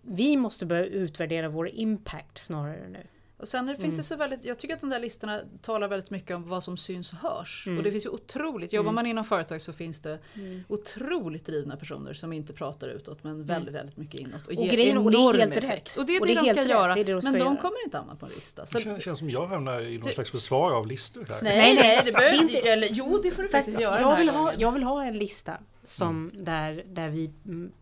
[0.02, 3.04] vi måste börja utvärdera vår impact snarare nu.
[3.38, 3.82] Och sen mm.
[3.82, 4.04] finns det mm.
[4.04, 7.14] så väldigt, jag tycker att de där listorna talar väldigt mycket om vad som syns
[7.14, 7.68] och hörs.
[7.68, 7.78] Mm.
[7.78, 8.96] Och det finns ju otroligt, jobbar mm.
[8.96, 10.64] man inom företag så finns det mm.
[10.68, 13.46] otroligt drivna personer som inte pratar utåt men mm.
[13.46, 14.42] väldigt, väldigt mycket inåt.
[14.42, 15.90] Och, och ger grejen, enorm och det är helt effekt.
[15.90, 15.98] Rätt.
[15.98, 16.70] Och det är det, det, de ska rätt.
[16.70, 16.94] göra.
[16.94, 18.66] Det det de ska men de kommer inte hamna på en lista.
[18.66, 21.40] Så det känns, känns som jag hamnar i någon slags försvar av listor här.
[21.42, 22.58] Nej, nej, det behöver inte.
[22.58, 24.02] Eller, jo, det får du faktiskt göra.
[24.02, 27.32] Jag vill, ha, jag vill ha en lista som där, där vi,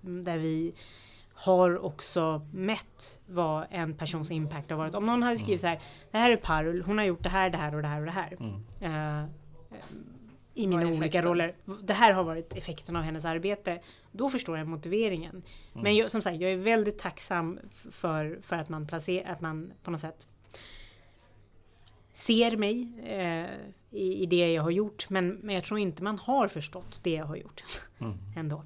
[0.01, 0.73] där vi
[1.35, 4.95] har också mätt vad en persons impact har varit.
[4.95, 5.79] Om någon hade skrivit så här,
[6.11, 8.05] det här är Parul, hon har gjort det här, det här och det här och
[8.05, 8.37] det här.
[8.39, 9.23] Mm.
[9.23, 9.29] Uh,
[10.53, 11.23] i mina olika effekten?
[11.23, 11.55] roller.
[11.83, 13.81] Det här har varit effekten av hennes arbete.
[14.11, 15.43] Då förstår jag motiveringen.
[15.73, 17.59] Men jag, som sagt, jag är väldigt tacksam
[17.91, 20.27] för, för att man placerar, att man på något sätt
[22.13, 23.49] ser mig eh,
[23.91, 25.09] i, i det jag har gjort.
[25.09, 27.63] Men, men jag tror inte man har förstått det jag har gjort.
[28.35, 28.63] Ändå.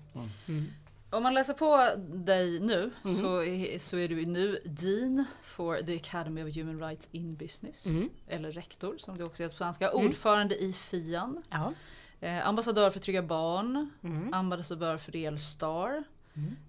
[0.48, 0.66] Mm.
[1.12, 1.91] Om man läser på
[2.26, 3.15] dig nu Mhm.
[3.15, 7.86] så, är, så är du nu Dean for the Academy of Human Rights in Business.
[7.86, 8.10] Mm.
[8.28, 9.91] Eller rektor som det också heter på svenska.
[9.93, 11.43] Ordförande i FIAN.
[11.50, 11.74] Ja.
[12.22, 13.89] Eh, ambassadör för Trygga Barn.
[14.04, 14.34] Mm.
[14.34, 16.04] Ambassadör för Elstar.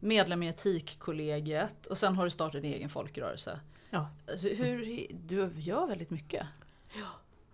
[0.01, 1.87] Medlem i Etikkollegiet.
[1.87, 3.61] Och sen har du startat din egen folkrörelse.
[3.91, 4.09] Ja.
[4.31, 6.47] Alltså, hur, du gör väldigt mycket.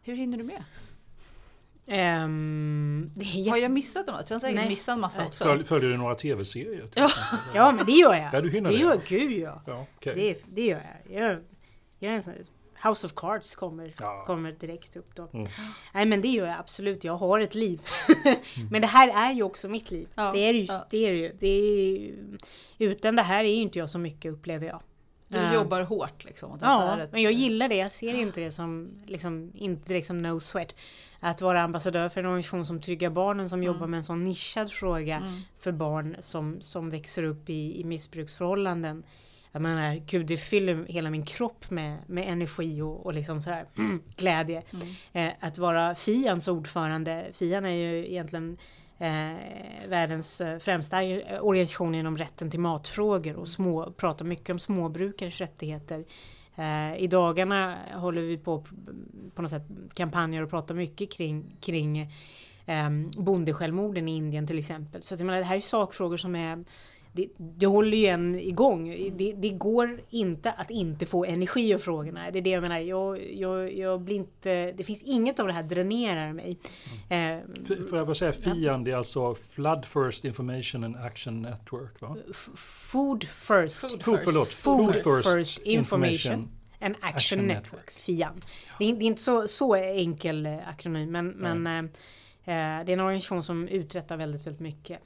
[0.03, 0.65] Hur hinner du med?
[1.87, 4.31] Ehm, det är Har jag missat något?
[4.31, 4.69] Jag har säkert Nej.
[4.69, 5.45] missat en massa också.
[5.45, 6.89] Följ, följer du några tv-serier?
[7.55, 7.73] Ja.
[7.73, 8.31] men det gör jag.
[8.35, 8.83] Ja, du hinner det det.
[8.83, 9.63] gör gud ja.
[9.67, 10.15] Ja, okej.
[10.15, 11.23] Det, det gör jag.
[11.23, 11.39] Jag,
[11.99, 12.35] jag är en sån
[12.85, 14.25] House of Cards kommer, Ja.
[14.27, 15.29] kommer direkt upp då.
[15.33, 15.47] Mm.
[15.95, 17.05] Nej men det gör jag absolut.
[17.05, 17.81] Jag har ett liv.
[18.71, 20.09] men det här är ju också mitt liv.
[20.15, 20.65] Ja, Det är ju.
[20.65, 20.87] ja.
[20.91, 21.33] Det ju.
[21.39, 22.39] Det är ju.
[22.79, 24.81] Utan det här är ju inte jag så mycket upplever jag.
[25.29, 26.59] Du Eh, jobbar hårt liksom.
[26.63, 27.75] Ja, ett- men jag gillar det.
[27.77, 30.75] Jag ser inte det som, liksom, inte direkt som no sweat.
[31.21, 34.71] Att vara ambassadör för en organisation som Trygga Barnen som jobbar med en sån nischad
[34.73, 35.23] fråga
[35.59, 39.03] för barn som, som växer upp i, i missbruksförhållanden.
[39.53, 43.51] Jag menar, gud det fyller hela min kropp med, med energi och, och liksom så
[43.51, 43.65] här,
[44.17, 44.63] glädje.
[45.13, 48.57] Eh, att vara FIANs ordförande, FIAN är ju egentligen
[48.99, 54.59] eh, världens eh, främsta eh, organisation inom rätten till matfrågor och små, pratar mycket om
[54.59, 56.05] småbrukares rättigheter.
[56.57, 58.65] Eh, I dagarna håller vi på
[59.35, 61.99] på något sätt kampanjer och pratar mycket kring, kring
[62.67, 65.03] eh, bondesjälvmorden i Indien till exempel.
[65.03, 66.65] Så att jag menar, det här är sakfrågor som är
[67.17, 68.89] det, det håller ju en igång.
[69.17, 72.31] Det, det går inte att inte få energi av frågorna.
[72.31, 72.79] Det är det jag menar.
[72.79, 76.59] Jag, jag, jag blir inte, det finns inget av det här dränerar mig.
[77.09, 81.43] Eh, F- Får jag bara säga FIAN, det är alltså Flood First Information and Action
[81.43, 82.17] Network va?
[82.57, 83.81] food first.
[83.81, 84.25] Food Food, first.
[84.25, 86.49] förlåt, Food, Food first, information
[86.81, 87.91] and action, Action network, Network.
[87.91, 88.41] FIAN.
[88.79, 92.93] Det är, det är inte så, så enkel eh, akronym men, men eh, eh, det
[92.93, 94.99] är en organisation som uträttar väldigt, väldigt mycket.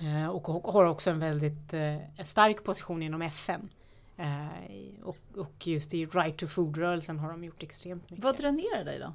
[0.00, 3.68] Eh, och har också en väldigt eh, stark position inom FN.
[4.16, 8.24] Eh, och, och just i Right to Food-rörelsen har de gjort extremt mycket.
[8.24, 9.12] Vad dränerar dig då?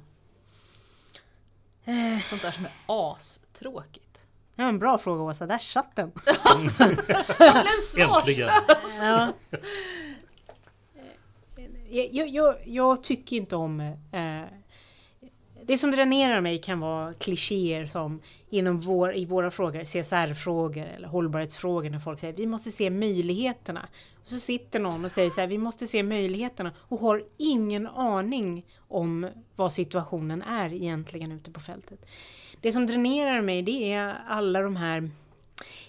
[2.24, 4.28] Sånt där som är astråkigt.
[4.54, 6.10] Ja, en bra fråga Åsa, där satt den.
[6.78, 8.08] Blev!
[8.08, 8.50] Äntligen!
[9.02, 9.32] Ja.
[11.90, 13.80] Jag, jag, jag, jag tycker inte om...
[14.12, 14.42] Eh,
[15.68, 21.08] det som dränerar mig kan vara klichéer som inom vår, i våra frågor, CSR-frågor eller
[21.08, 23.88] hållbarhetsfrågor när folk säger vi måste se möjligheterna.
[24.20, 27.86] Och så sitter någon och säger så här, vi måste se möjligheterna och har ingen
[27.86, 32.06] aning om vad situationen är egentligen ute på fältet.
[32.60, 35.10] Det som dränerar mig det är alla de här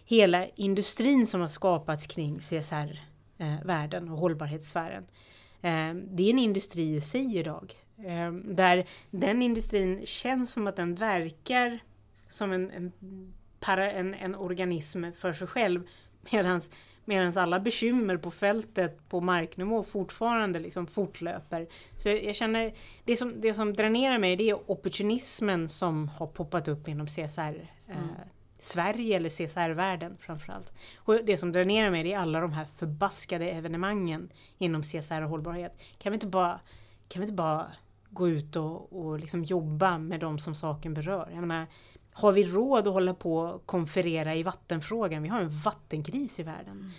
[0.05, 5.03] hela industrin som har skapats kring CSR-världen eh, och hållbarhetssfären.
[5.61, 10.75] Eh, det är en industri i sig idag eh, Där den industrin känns som att
[10.75, 11.79] den verkar
[12.27, 12.91] som en, en,
[13.59, 15.87] para, en, en organism för sig själv.
[17.05, 21.67] Medans, alla bekymmer på fältet på marknivå fortfarande liksom fortlöper.
[21.97, 22.73] Så jag, känner,
[23.05, 27.67] det som, det som dränerar mig det är opportunismen som har poppat upp inom CSR.
[27.87, 27.95] Eh,
[28.59, 30.73] Sverige eller CSR-världen framförallt.
[30.97, 35.29] Och det som dränerar mig det är alla de här förbaskade evenemangen inom CSR och
[35.29, 35.81] hållbarhet.
[35.97, 36.59] Kan vi inte bara,
[37.07, 37.71] kan vi inte bara
[38.09, 41.29] gå ut och, och liksom jobba med de som saken berör?
[41.33, 41.67] Jag menar,
[42.11, 45.23] har vi råd att hålla på och konferera i vattenfrågan?
[45.23, 46.91] Vi har en vattenkris i världen.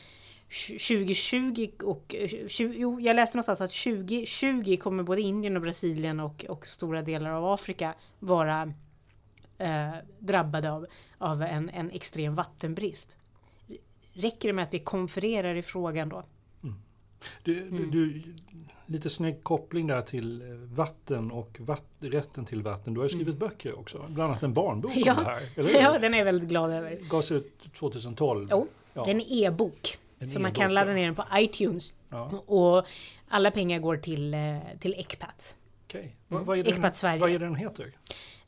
[0.69, 2.15] 2020 och...
[2.15, 6.67] eh, 20, jo, jag läste någonstans att 2020 kommer både Indien och Brasilien och, och
[6.67, 8.73] stora delar av Afrika vara
[9.59, 10.87] eh, drabbade av,
[11.19, 13.17] av en, en extrem vattenbrist.
[14.13, 16.25] Räcker det med att vi konfererar i frågan då?
[17.43, 17.91] Du, Mm.
[17.91, 18.35] du, du,
[18.91, 22.95] lite snygg koppling där till eh, vatten och vatt, rätten till vatten.
[22.95, 25.03] Du har ju skrivit böcker också, bland annat en barnbok Mm.
[25.07, 25.13] Ja.
[25.19, 25.43] om det här.
[25.57, 25.81] Eller?
[25.83, 26.99] Ja, den är jag väldigt glad över.
[27.11, 28.49] Gavs ut 2012.
[28.51, 29.03] Jo, Ja.
[29.05, 29.99] det är en e-bok.
[30.19, 31.93] Så man e-bok, kan ladda ner den på iTunes.
[32.09, 32.87] Ja, Och
[33.29, 35.57] alla pengar går till, eh, till Ecpat.
[35.87, 36.17] okej.
[36.29, 37.21] Vad, vad, är den, Ecpat Sverige.
[37.21, 37.93] vad är den heter?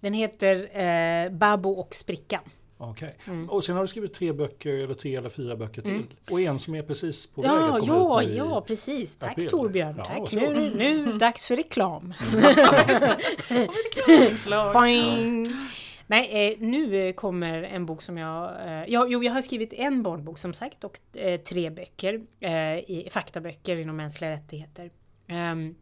[0.00, 2.40] Den heter eh, Babbo och Sprickan.
[2.90, 3.16] Okej.
[3.26, 3.50] Mm.
[3.50, 6.02] Och sen har du skrivit tre böcker, eller tre eller fyra böcker till.
[6.30, 9.16] Och en som är precis på väg att Ja, komma ja, ut nu ja, precis.
[9.16, 9.50] Tack april.
[9.50, 9.94] Torbjörn.
[9.98, 10.32] Ja, Tack.
[10.32, 12.14] Nu, nu dags för reklam.
[14.72, 15.46] Boing.
[16.06, 18.50] Nej, eh, nu kommer en bok som jag...
[18.66, 22.20] Eh, ja, jo, jag har skrivit en barnbok som sagt och eh, tre böcker.
[22.86, 24.90] I, faktaböcker inom mänskliga rättigheter.
[25.26, 25.74] Ehm,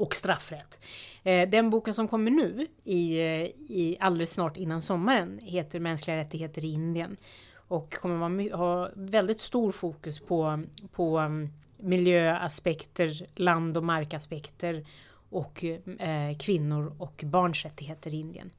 [0.00, 0.80] och straffrätt.
[1.22, 6.16] Eh, den boken som kommer nu i, eh, i alldeles snart innan sommaren heter Mänskliga
[6.16, 7.16] rättigheter i Indien
[7.54, 14.86] och kommer vara, ha väldigt stor fokus på, på mm, miljöaspekter, land och markaspekter
[15.30, 15.64] och
[15.98, 18.50] eh, kvinnor och barns rättigheter i Indien.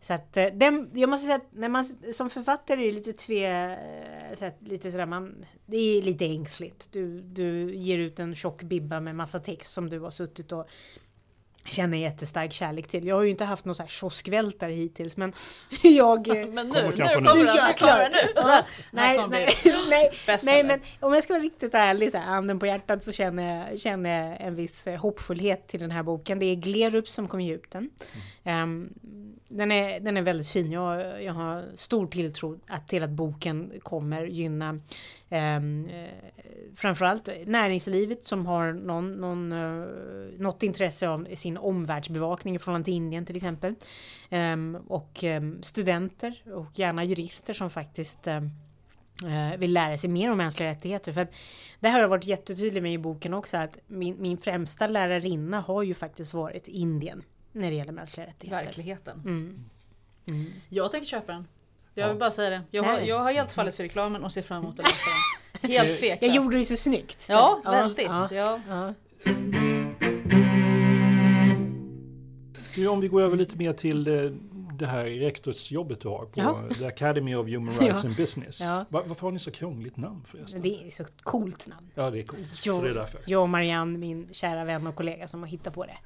[0.00, 3.72] Så att eh, den, jag måste säga att när man som författare är lite tve,
[3.72, 6.92] eh, så att, lite sådär man, det är lite ängsligt.
[6.92, 10.68] Du, du ger ut en tjock bibba med massa text som du har suttit och
[11.64, 13.06] känner jättestark kärlek till.
[13.06, 15.32] Jag har ju inte haft någon så här kioskvältare hittills men
[15.82, 16.28] jag...
[16.28, 17.44] men nu, kommer nu kommer nu.
[17.44, 18.32] den, den nu!
[18.34, 19.48] Ja, nej, nej,
[19.90, 20.12] nej,
[20.44, 23.70] nej, men om jag ska vara riktigt ärlig, så här, handen på hjärtat, så känner
[23.70, 26.38] jag, känner jag en viss eh, hoppfullhet till den här boken.
[26.38, 27.90] Det är Glerup som kommer ge ut den.
[28.44, 28.88] Ehm,
[29.48, 30.72] den, är, den är väldigt fin.
[30.72, 34.80] Jag, jag har stor tilltro att, till att boken kommer gynna
[35.32, 35.88] Um,
[36.76, 39.88] framförallt näringslivet som har någon, någon, uh,
[40.38, 43.74] något intresse av sin omvärldsbevakning i förhållande till Indien till exempel.
[44.30, 48.50] Um, och um, studenter och gärna jurister som faktiskt um,
[49.24, 51.12] uh, vill lära sig mer om mänskliga rättigheter.
[51.12, 51.32] För att
[51.80, 55.60] det här har jag varit jättetydlig med i boken också att min, min främsta lärarinna
[55.60, 58.64] har ju faktiskt varit Indien när det gäller mänskliga rättigheter.
[58.64, 59.18] Verkligheten.
[59.18, 59.64] Mm.
[60.28, 60.46] Mm.
[60.68, 61.46] Jag tänker köpa den.
[61.94, 62.18] Jag vill Ja.
[62.20, 62.62] bara säga det.
[62.70, 65.06] Jag har, jag har helt fallit för reklamen och ser fram emot att läsa
[65.62, 65.70] den.
[65.70, 66.22] Helt tveklöst.
[66.22, 67.26] Jag gjorde det så snyggt.
[67.28, 68.06] Ja, väldigt.
[68.06, 68.60] Ja, Ja.
[68.68, 68.94] ja.
[72.74, 74.32] Du, Om vi går över lite mer till det,
[74.78, 76.74] det här rektorsjobbet du har på Ja.
[76.78, 78.08] The Academy of Human Rights Ja.
[78.08, 78.60] and Business.
[78.60, 78.84] Ja.
[78.88, 80.62] Va- varför har ni så krångligt namn förresten?
[80.62, 81.90] Det är så coolt namn.
[81.94, 82.48] Ja, det är coolt.
[82.54, 83.20] Så Jag, det är därför.
[83.26, 85.98] jag och Marianne, min kära vän och kollega som har hittat på det.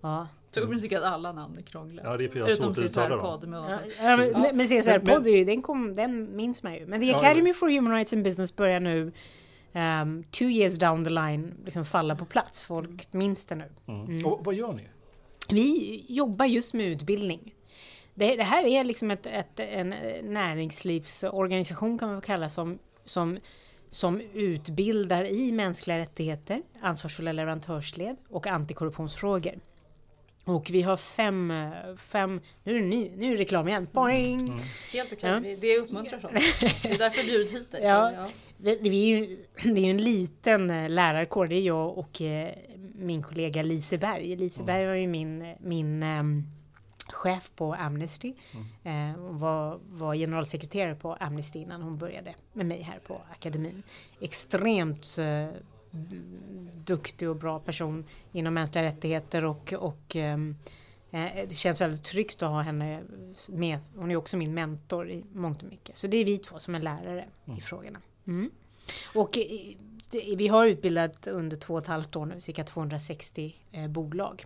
[0.00, 0.28] Ja.
[0.54, 2.04] Torbjörn tycker att alla namn är krångliga.
[2.04, 3.18] Ja, det är för jag har Utom svårt att uttala dem.
[3.20, 3.92] CSR-podd Ja, undantag.
[4.02, 6.86] ja, men, men CSR-podd, Men- den, kom, den minns man ju.
[6.86, 9.12] Men The Ja, Academy for Human Rights and Business börjar nu
[9.72, 12.64] um, two years down the line liksom falla på plats.
[12.64, 13.64] Folk minns det nu.
[13.88, 14.26] Mm.
[14.26, 14.82] Och vad gör ni?
[15.48, 17.54] Vi jobbar just med utbildning.
[18.14, 23.38] Det, det här är liksom ett, ett, en näringslivsorganisation kan man väl kalla som, som,
[23.90, 29.54] som utbildar i mänskliga rättigheter, ansvarsfulla leverantörsled och antikorruptionsfrågor.
[30.44, 33.86] Och vi har fem, eh, fem nu är det, ny, nu är det reklam igen,
[33.92, 34.40] boing!
[34.40, 34.58] Mm.
[34.92, 35.38] Helt okej, Ja.
[35.38, 36.34] Vi- det uppmuntrar sånt.
[36.82, 37.82] Det är därför jag bjudit hit dig.
[37.82, 38.12] Ja.
[38.12, 38.28] ja.
[38.56, 39.36] Vi, vi är ju,
[39.74, 42.50] det är ju en liten eh, lärarkår, det är jag och eh,
[42.94, 44.36] min kollega Liseberg.
[44.36, 46.44] Liseberg var ju min, min ehm,
[47.08, 48.34] chef på Amnesty.
[48.84, 53.82] Eh, hon var, var generalsekreterare på Amnesty innan hon började med mig här på akademin.
[54.20, 55.46] Extremt eh,
[56.84, 60.56] duktig och bra person inom mänskliga rättigheter och, och ehm,
[61.10, 63.02] eh, det känns väldigt tryggt att ha henne
[63.48, 63.78] med.
[63.96, 65.96] Hon är också min mentor i mångt och mycket.
[65.96, 67.28] Så det är vi två som är lärare
[67.58, 68.00] i frågorna.
[68.26, 68.50] Mm.
[69.14, 73.88] Och eh, vi har utbildat under två och ett halvt år nu cirka 260 eh,
[73.88, 74.44] bolag.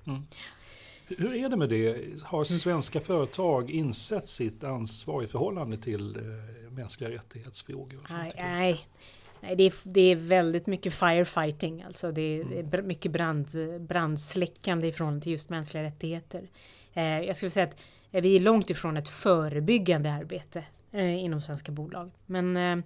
[1.07, 2.23] Hur är det med det?
[2.23, 6.17] Har svenska företag insett sitt ansvar i förhållande till
[6.71, 8.01] mänskliga rättighetsfrågor?
[8.11, 8.81] Nej, nej.
[9.40, 13.12] Nej det, är, det är väldigt mycket firefighting, alltså det är, det är br- mycket
[13.12, 13.48] brand,
[13.81, 16.48] brandsläckande ifrån till just mänskliga rättigheter.
[16.94, 17.77] Eh, jag skulle säga att
[18.12, 22.11] eh, vi är långt ifrån ett förebyggande arbete eh, inom svenska bolag.
[22.27, 22.85] Men eh,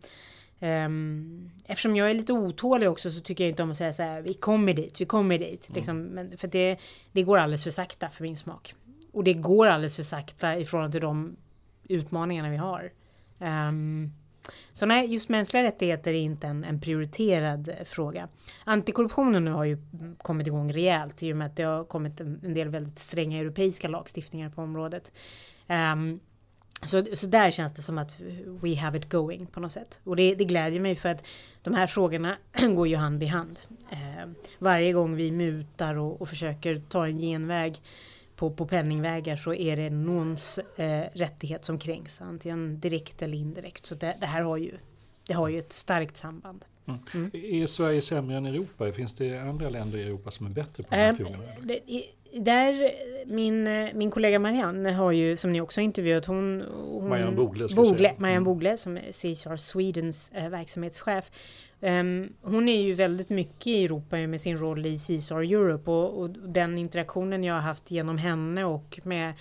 [0.60, 4.02] ehm, eftersom jag är lite otålig också så tycker jag inte om att säga så
[4.02, 5.68] här, vi kommer dit, vi kommer dit.
[5.74, 6.78] Liksom, men, för det,
[7.12, 8.74] det går alldeles för sakta för min smak.
[9.12, 11.36] Och det går alldeles för sakta i förhållande till de
[11.88, 12.92] utmaningarna vi har.
[13.38, 14.12] Ehm,
[14.72, 18.28] så nej, just mänskliga rättigheter är inte en, en prioriterad eh, fråga.
[18.64, 19.78] Antikorruptionen nu har ju
[20.18, 23.88] kommit igång rejält i och med att det har kommit en del väldigt stränga europeiska
[23.88, 25.12] lagstiftningar på området.
[25.68, 26.20] Um,
[26.86, 30.00] så, så där känns det som att we have it going på något sätt.
[30.04, 31.26] Och det, det glädjer mig för att
[31.62, 32.36] de här frågorna
[32.76, 33.58] går ju hand i hand.
[33.90, 37.80] Eh, varje gång vi mutar och, och försöker ta en genväg
[38.42, 42.20] på, på penningvägar så är det någons eh, rättighet som kränks.
[42.20, 43.86] Antingen direkt eller indirekt.
[43.86, 44.72] Så det, det här har ju,
[45.26, 46.64] det har ju ett starkt samband.
[47.32, 48.92] Är Sverige sämre än Europa?
[48.92, 51.12] Finns det andra länder i Europa som är bättre på de här
[51.68, 52.94] Eh, i- där,
[53.26, 56.64] min, min kollega Marianne har ju, som ni också intervjuat, hon...
[56.70, 58.14] hon Marianne Bogle, ska Bogle, säga.
[58.18, 58.44] Marianne Mm.
[58.44, 61.30] Bogle som är CSR Swedens eh, verksamhetschef.
[61.80, 66.18] Ehm, hon är ju väldigt mycket i Europa med sin roll i CSR Europe och,
[66.20, 69.32] och den interaktionen jag har haft genom henne och med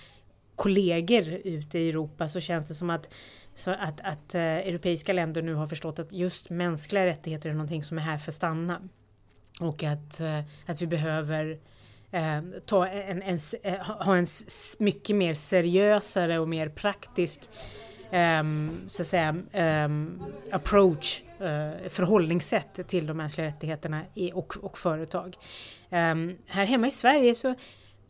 [0.55, 3.13] kollegor ute i Europa så känns det som att
[3.55, 7.83] så att, att eh, europeiska länder nu har förstått att just mänskliga rättigheter är någonting
[7.83, 8.81] som är här för att stanna.
[9.59, 11.59] Och att, eh, att vi behöver
[12.11, 14.27] eh, ta en, en, eh, ha en
[14.79, 17.49] mycket mer seriösare och mer praktisk
[18.11, 19.35] um, så att säga,
[19.85, 25.35] um, approach, uh, förhållningssätt till de mänskliga rättigheterna i, och, och företag.
[25.89, 27.55] Um, här hemma i Sverige så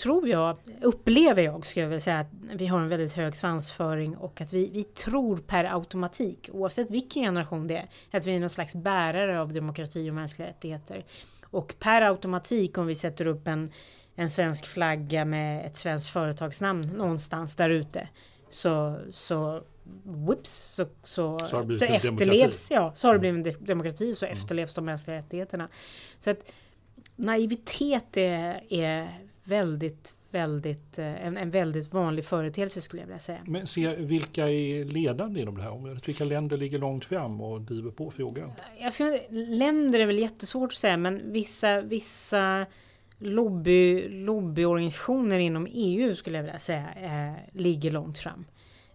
[0.04, 4.18] tror jag, upplever jag skulle jag vilja säga, att vi har en väldigt hög svansföring
[4.18, 8.40] och att vi, vi tror per automatik, oavsett vilken generation det är, att vi är
[8.40, 11.06] någon slags bärare av demokrati och mänskliga rättigheter.
[11.52, 13.72] Och per automatik om vi sätter upp en,
[14.16, 18.08] en svensk flagga med ett svenskt företagsnamn någonstans där ute
[18.50, 19.64] så, så
[20.04, 23.42] whoops, så, så, så, så efterlevs, ja, så har det mm.
[23.42, 24.38] blivit en demokrati så mm.
[24.38, 25.70] efterlevs de mänskliga rättigheterna.
[26.20, 26.52] Så att
[27.16, 33.42] naivitet är, är väldigt, väldigt, eh, en, en väldigt vanlig företeelse skulle jag vilja säga.
[33.46, 36.08] Men se, vilka är ledande inom det här området?
[36.08, 38.52] Vilka länder ligger långt fram och driver på frågan?
[38.80, 42.66] Jag skulle, länder är väl jättesvårt att säga men vissa, vissa
[43.20, 48.46] lobby, lobbyorganisationer inom EU skulle jag vilja säga eh, ligger långt fram.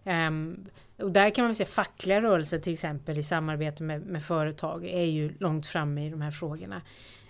[0.03, 0.65] Um,
[0.97, 5.05] och där kan man säga fackliga rörelser till exempel i samarbete med, med företag är
[5.05, 6.81] ju långt framme i de här frågorna.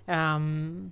[0.05, 0.91] Um,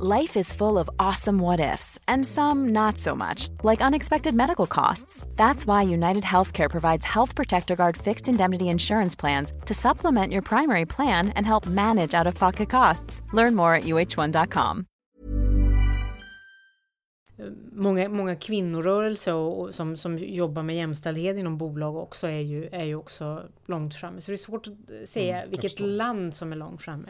[0.00, 4.66] Life is full of awesome what ifs, and some not so much, like unexpected medical
[4.66, 5.24] costs.
[5.36, 10.42] That's why United Healthcare provides Health Protector Guard fixed indemnity insurance plans to supplement your
[10.42, 13.22] primary plan and help manage out of pocket costs.
[13.32, 14.86] Learn more at uh1.com.
[17.72, 22.84] Många, många kvinnorörelser och, som, som jobbar med jämställdhet inom bolag också är ju, är
[22.84, 24.20] ju också långt framme.
[24.20, 27.08] Så det är svårt att säga Mm, vilket land som är långt framme.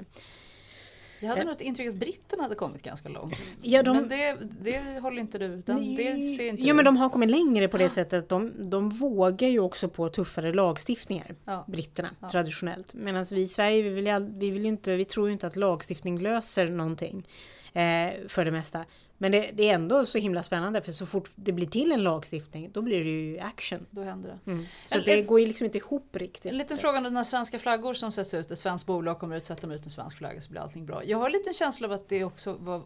[1.25, 3.35] Jag hade nog ett intryck att britterna hade kommit ganska långt.
[3.63, 6.73] Ja, de- Men det, det håller inte du, den, det ser inte Jo du.
[6.75, 10.09] men de har kommit längre på det sättet att de, de vågar ju också på
[10.09, 11.65] tuffare lagstiftningar, Ja.
[11.69, 12.95] britterna, traditionellt.
[12.95, 16.19] Medan vi i Sverige, vi, vill, vi, vill inte, vi tror ju inte att lagstiftning
[16.19, 17.27] löser någonting.
[17.73, 18.85] Eh, för det mesta.
[19.25, 22.03] Men det, det är ändå så himla spännande för så fort det blir till en
[22.03, 23.87] lagstiftning då blir det ju action.
[23.91, 24.51] Då händer det.
[24.51, 24.65] Mm.
[24.87, 26.47] Så En- det går ju liksom inte ihop riktigt.
[26.53, 29.47] En liten fråga om när svenska flaggor som sätts ut, ett svenskt bolag kommer ut,
[29.47, 31.05] sätter de ut en svensk flagga så blir allting bra.
[31.05, 32.83] Jag har en liten känsla av att det också var,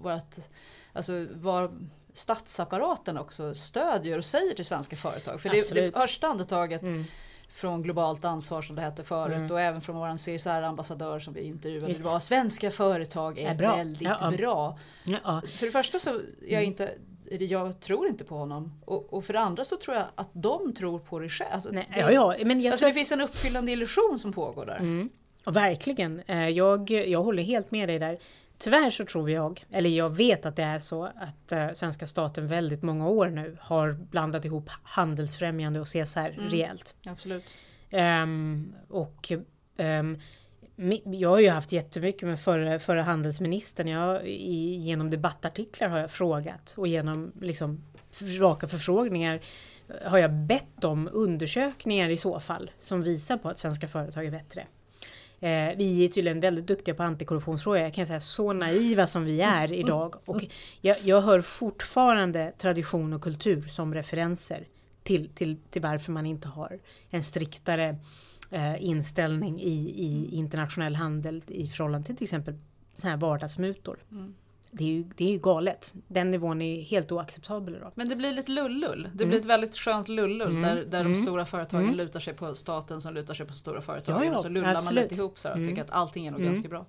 [0.00, 0.50] var, att,
[0.92, 1.70] alltså var
[2.12, 5.40] statsapparaten också stödjer och säger till svenska företag.
[5.40, 5.94] För det, Absolut.
[5.94, 7.04] det första andetaget Mm.
[7.48, 9.50] Från globalt ansvar som det hette förut Mm.
[9.50, 11.86] och även från vår CSR-ambassadör som vi intervjuade.
[11.86, 12.04] Det det.
[12.04, 13.76] var svenska företag är, Är bra.
[13.76, 14.78] väldigt Ja, bra.
[15.04, 15.42] Ja.
[15.56, 16.64] För det första så jag Mm.
[16.64, 16.94] inte
[17.40, 18.72] jag tror inte på honom.
[18.84, 21.50] Och, och för det andra så tror jag att de tror på det själv.
[21.52, 24.32] Alltså, Nej, det, ja, ja, men jag alltså tror det finns en uppfyllande illusion som
[24.32, 24.76] pågår där.
[24.76, 25.08] Mm.
[25.44, 26.20] Verkligen.
[26.26, 28.18] Eh, Jag, jag håller helt med dig där.
[28.58, 32.46] Tyvärr så tror jag, eller jag vet att det är så, att eh, svenska staten
[32.46, 36.94] väldigt många år nu har blandat ihop handelsfrämjande och CSR rejält.
[37.06, 37.44] Absolut.
[37.90, 39.32] Ehm, och
[40.76, 43.88] mi- jag har ju haft jättemycket med förre, förre handelsministern.
[43.88, 47.84] Jag, i, genom debattartiklar har jag frågat och genom liksom
[48.40, 49.40] raka förfrågningar
[50.04, 54.30] har jag bett om undersökningar i så fall som visar på att svenska företag är
[54.30, 54.66] bättre.
[55.40, 57.78] Eh, vi är tydligen väldigt duktiga på antikorruptionsfrågor.
[57.78, 60.14] Jag kan säga så naiva som vi är idag.
[60.24, 60.44] Och
[60.80, 64.66] jag, jag hör fortfarande tradition och kultur som referenser
[65.02, 66.78] till, till, till varför man inte har
[67.10, 67.98] en striktare
[68.50, 72.54] eh, inställning i, i internationell handel i förhållande till till exempel
[72.96, 73.98] så här vardagsmutor.
[74.10, 74.34] Mm.
[74.70, 75.92] Det, är ju, det är ju galet.
[76.08, 77.92] Den nivån är helt oacceptabel idag.
[77.94, 79.02] Men det blir lite lullull.
[79.14, 79.28] Det Mm.
[79.28, 83.14] blir ett väldigt skönt lullull där, där de stora företagen lutar sig på staten som
[83.14, 84.24] lutar sig på stora företag.
[84.24, 85.02] Ja, ja, så lullar man absolut.
[85.10, 85.70] lite ihop så här och Mm.
[85.70, 86.52] tycker att allting är nog Mm.
[86.52, 86.86] ganska bra.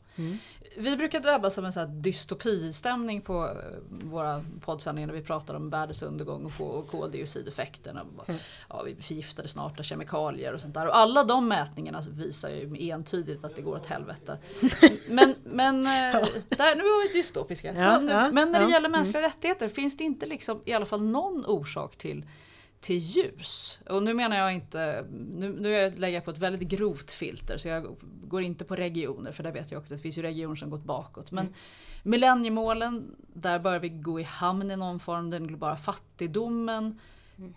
[0.78, 3.51] Vi brukar drabbas av en sån här dystopistämning på eh,
[3.89, 7.97] våra poddsändningar när vi pratar om världens undergång och, koldioxideffekten.
[8.17, 8.41] Och, Mm.
[8.69, 10.88] ja, vi förgiftade snart av kemikalier och sånt där.
[10.88, 14.38] Och alla de mätningarna visar ju entydigt att det går åt helvete.
[15.09, 15.91] Men, Men, eh,
[16.49, 17.71] där, nu var vi dystopiska.
[17.78, 20.73] Ja, Så, ja, men när det ja, gäller mänskliga rättigheter, finns det inte liksom i
[20.73, 22.25] alla fall någon orsak till
[22.82, 23.80] till ljus.
[23.89, 27.67] Och nu menar jag inte, nu, nu lägger jag på ett väldigt grovt filter så
[27.67, 30.55] jag går inte på regioner för där vet jag också att det finns ju regioner
[30.55, 31.32] som gått bakåt.
[31.32, 31.53] Men mm.
[32.03, 36.99] millenniemålen, där bör vi gå i hamn i någon form, den globala fattigdomen.
[37.38, 37.53] Mm.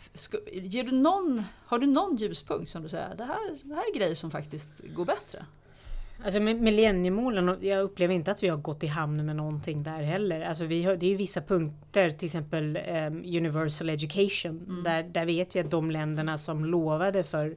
[0.53, 3.99] Ger du någon, har du någon ljuspunkt som du säger, det här, det här är
[3.99, 5.45] grejer som faktiskt går bättre?
[6.25, 10.41] Alltså millenniemålen, jag upplever inte att vi har gått i hamn med någonting där heller.
[10.41, 14.65] Alltså vi har, det är ju vissa punkter, till exempel um, Universal Education.
[14.69, 14.83] Mm.
[14.83, 17.57] Där, där vet vi att de länderna som lovade för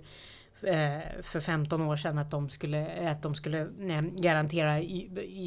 [0.64, 3.70] eh, för 15 år sedan att de skulle, att de skulle
[4.16, 4.80] garantera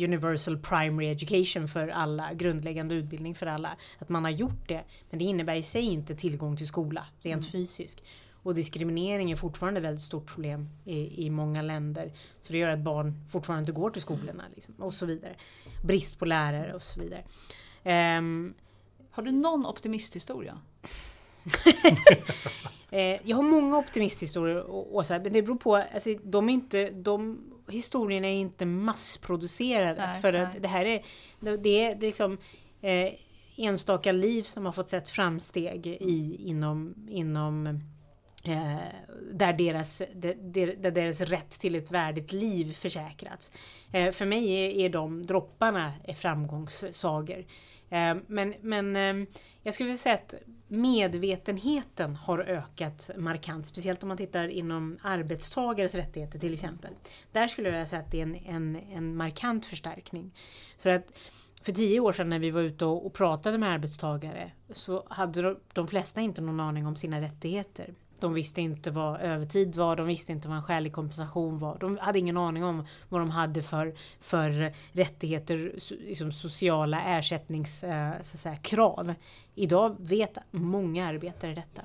[0.04, 3.76] Universal Primary Education för alla, grundläggande utbildning för alla.
[3.98, 4.84] Att man har gjort det.
[5.10, 7.52] Men det innebär i sig inte tillgång till skola, rent mm.
[7.52, 8.02] fysiskt.
[8.46, 12.12] Och diskriminering är fortfarande ett väldigt stort problem i, i många länder.
[12.40, 14.44] Så det gör att barn fortfarande inte går till skolorna.
[14.54, 15.34] Liksom, och så vidare.
[15.84, 17.24] Brist på lärare och så vidare.
[18.18, 18.54] Um,
[19.10, 20.58] har du någon optimisthistoria?
[22.90, 26.48] eh, jag har många optimisthistorier, och, och så här, men det beror på, alltså, de
[26.48, 27.38] är inte, de
[27.68, 30.06] historierna är inte massproducerade.
[30.06, 30.46] Nej, för nej.
[30.60, 31.04] det här är,
[31.40, 32.38] det är, det är liksom
[32.80, 33.12] eh,
[33.56, 37.80] enstaka liv som har fått sett framsteg i, inom, inom
[38.48, 38.76] Eh,
[39.32, 43.52] där, deras, där deras rätt till ett värdigt liv försäkrats.
[43.92, 47.44] Eh, för mig är, de dropparna framgångssagor.
[47.90, 49.26] Eh, men men
[49.62, 50.34] jag skulle vilja säga att
[50.68, 53.66] medvetenheten har ökat markant.
[53.66, 56.94] Speciellt om man tittar inom arbetstagares rättigheter till exempel.
[57.32, 60.34] Där skulle jag vilja säga att det är en, en, en markant förstärkning.
[60.78, 61.12] För att
[61.62, 65.42] för tio år sedan när vi var ute och, och pratade med arbetstagare så hade
[65.42, 67.94] de, de flesta inte någon aning om sina rättigheter.
[68.20, 71.78] De visste inte vad övertid var, de visste inte vad en skälig kompensation var.
[71.78, 79.10] De hade ingen aning om vad de hade för, för rättigheter, liksom sociala ersättningskrav.
[79.10, 79.16] Eh,
[79.54, 81.82] Idag vet många arbetare detta.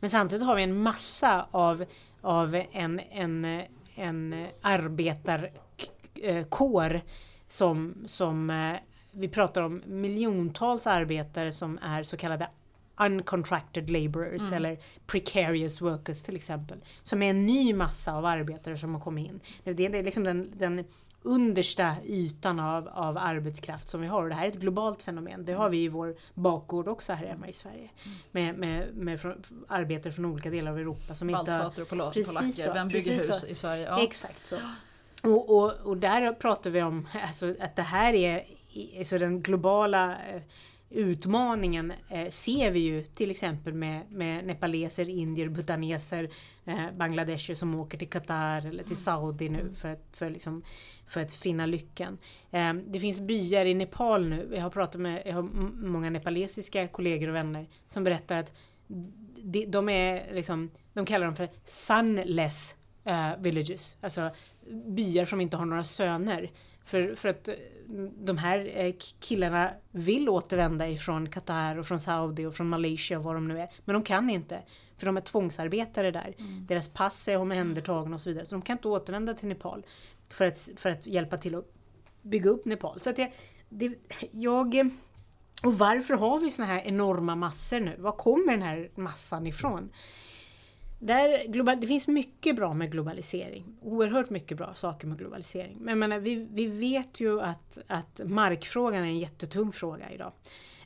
[0.00, 1.84] Men samtidigt har vi en massa av,
[2.20, 3.62] av en, en,
[3.94, 7.00] en arbetarkår eh,
[7.48, 8.76] som, som eh,
[9.10, 12.48] vi pratar om miljontals arbetare som är så kallade
[12.96, 14.54] uncontracted laborers mm.
[14.54, 16.78] eller precarious workers till exempel.
[17.02, 19.40] Som är en ny massa av arbetare som har kommit in.
[19.64, 20.84] Det är liksom den, den
[21.22, 24.22] understa ytan av, av arbetskraft som vi har.
[24.22, 25.44] Och det här är ett globalt fenomen.
[25.44, 27.90] Det har vi i vår bakgård också här hemma i Sverige.
[28.04, 28.16] Mm.
[28.30, 31.14] Med, med, med från, arbetare från olika delar av Europa.
[31.14, 32.74] Som inte och polacker.
[32.74, 33.46] Vem bygger hus så.
[33.46, 33.84] i Sverige?
[33.84, 34.02] Ja.
[34.02, 34.56] Exakt så.
[35.22, 38.44] Och, och, och där pratar vi om alltså, att det här är
[38.98, 40.42] alltså den globala eh,
[40.92, 46.30] utmaningen eh, ser vi ju till exempel med, med nepaleser, indier, bhutaneser,
[46.64, 50.62] eh, bangladesher som åker till Qatar eller till Saudi nu för att, för liksom,
[51.06, 52.18] för att finna lyckan.
[52.50, 55.42] Eh, det finns byar i Nepal nu, jag har pratat med jag har
[55.86, 58.52] många nepalesiska kollegor och vänner som berättar att
[59.42, 62.74] de, de är liksom, de kallar dem för sunless
[63.06, 64.30] uh, villages, alltså
[64.86, 66.50] byar som inte har några söner.
[66.84, 67.48] För, för att
[68.24, 73.24] de här eh, killarna vill återvända ifrån Qatar och från Saudi och från Malaysia och
[73.24, 73.68] vad de nu är.
[73.84, 74.62] Men de kan inte.
[74.96, 76.34] För de är tvångsarbetare där.
[76.38, 76.66] Mm.
[76.66, 78.46] Deras pass är omhändertagna och så vidare.
[78.46, 79.86] Så de kan inte återvända till Nepal.
[80.30, 81.64] För att, för att hjälpa till att
[82.22, 83.00] bygga upp Nepal.
[83.00, 83.32] Så att jag,
[83.68, 83.94] det,
[84.30, 84.90] jag
[85.62, 87.96] och varför har vi såna här enorma massor nu?
[87.98, 89.90] Var kommer den här massan ifrån?
[91.04, 93.64] Där, global, det finns mycket bra med globalisering.
[93.80, 95.76] Oerhört mycket bra saker med globalisering.
[95.80, 100.32] Men menar, vi, vi vet ju att, att markfrågan är en jättetung fråga idag.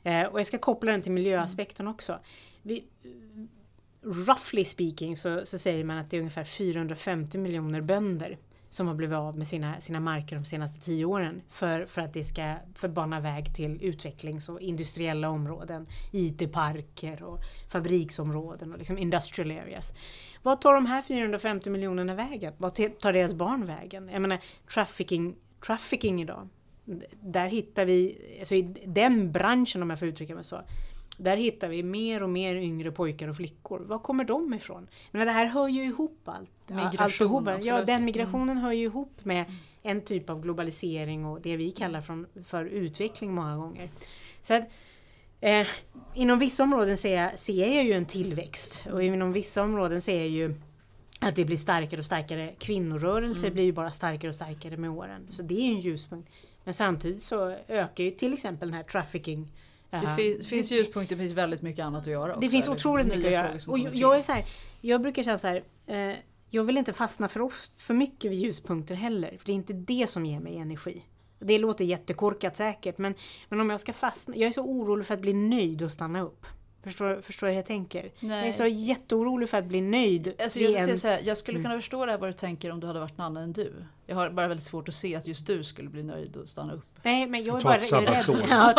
[0.03, 2.19] Eh, och jag ska koppla den till miljöaspekten också.
[2.61, 2.85] Vi,
[4.01, 8.37] roughly speaking så, så säger man att det är ungefär 450 miljoner bönder
[8.77, 12.13] som har blivit av med sina, sina marker de senaste tio åren för, för att
[12.13, 19.51] det ska förbana väg till utvecklings och industriella områden, IT-parker och fabriksområden och liksom industrial
[19.51, 19.93] areas.
[20.43, 22.53] Vad tar de här 450 miljonerna vägen?
[22.57, 24.09] Vad tar deras barn vägen?
[24.13, 24.39] Jag menar
[24.73, 26.49] trafficking, trafficking idag.
[27.21, 30.61] Där hittar vi, alltså i den branschen om jag får uttrycka mig så,
[31.17, 33.79] där hittar vi mer och mer yngre pojkar och flickor.
[33.79, 34.87] Var kommer de ifrån?
[35.11, 36.49] Men det här hör ju ihop allt.
[36.67, 38.63] Migration, ja, den migrationen mm.
[38.63, 39.45] hör ju ihop med
[39.81, 43.89] en typ av globalisering och det vi kallar för, för utveckling många gånger.
[44.41, 44.63] Så att,
[45.41, 45.67] eh,
[46.13, 50.17] inom vissa områden ser jag, ser jag ju en tillväxt och inom vissa områden ser
[50.17, 50.55] jag ju
[51.19, 52.53] att det blir starkare och starkare.
[52.59, 53.53] Kvinnorörelser mm.
[53.53, 55.27] blir ju bara starkare och starkare med åren.
[55.29, 56.29] Så det är en ljuspunkt.
[56.63, 59.51] Men samtidigt så ökar ju till exempel den här trafficking
[59.89, 62.37] det finns, finns ljuspunkter, det finns väldigt mycket annat att göra.
[62.37, 63.59] Det finns otroligt mycket att göra.
[63.67, 64.45] Och jag, jag, är så här,
[64.81, 66.17] jag brukar känna så här, eh,
[66.49, 69.37] jag vill inte fastna för, för mycket vid ljuspunkter heller.
[69.37, 71.05] För det är inte det som ger mig energi.
[71.39, 73.15] Det låter jättekorkat säkert men,
[73.49, 76.21] men om jag ska fastna, jag är så orolig för att bli nöjd och stanna
[76.21, 76.45] upp.
[76.83, 78.11] Förstår, förstår hur jag tänker?
[78.19, 78.37] Nej.
[78.39, 80.33] Jag är så jätteorolig för att bli nöjd.
[80.39, 82.79] Alltså jag, ska en- säga jag skulle kunna förstå det här vad du tänker om
[82.79, 83.73] du hade varit någon annan än du.
[84.05, 86.73] Jag har bara väldigt svårt att se att just du skulle bli nöjd och stanna
[86.73, 86.85] upp.
[87.03, 88.47] Nej men jag är bara jag är rädd.
[88.49, 88.73] Ja,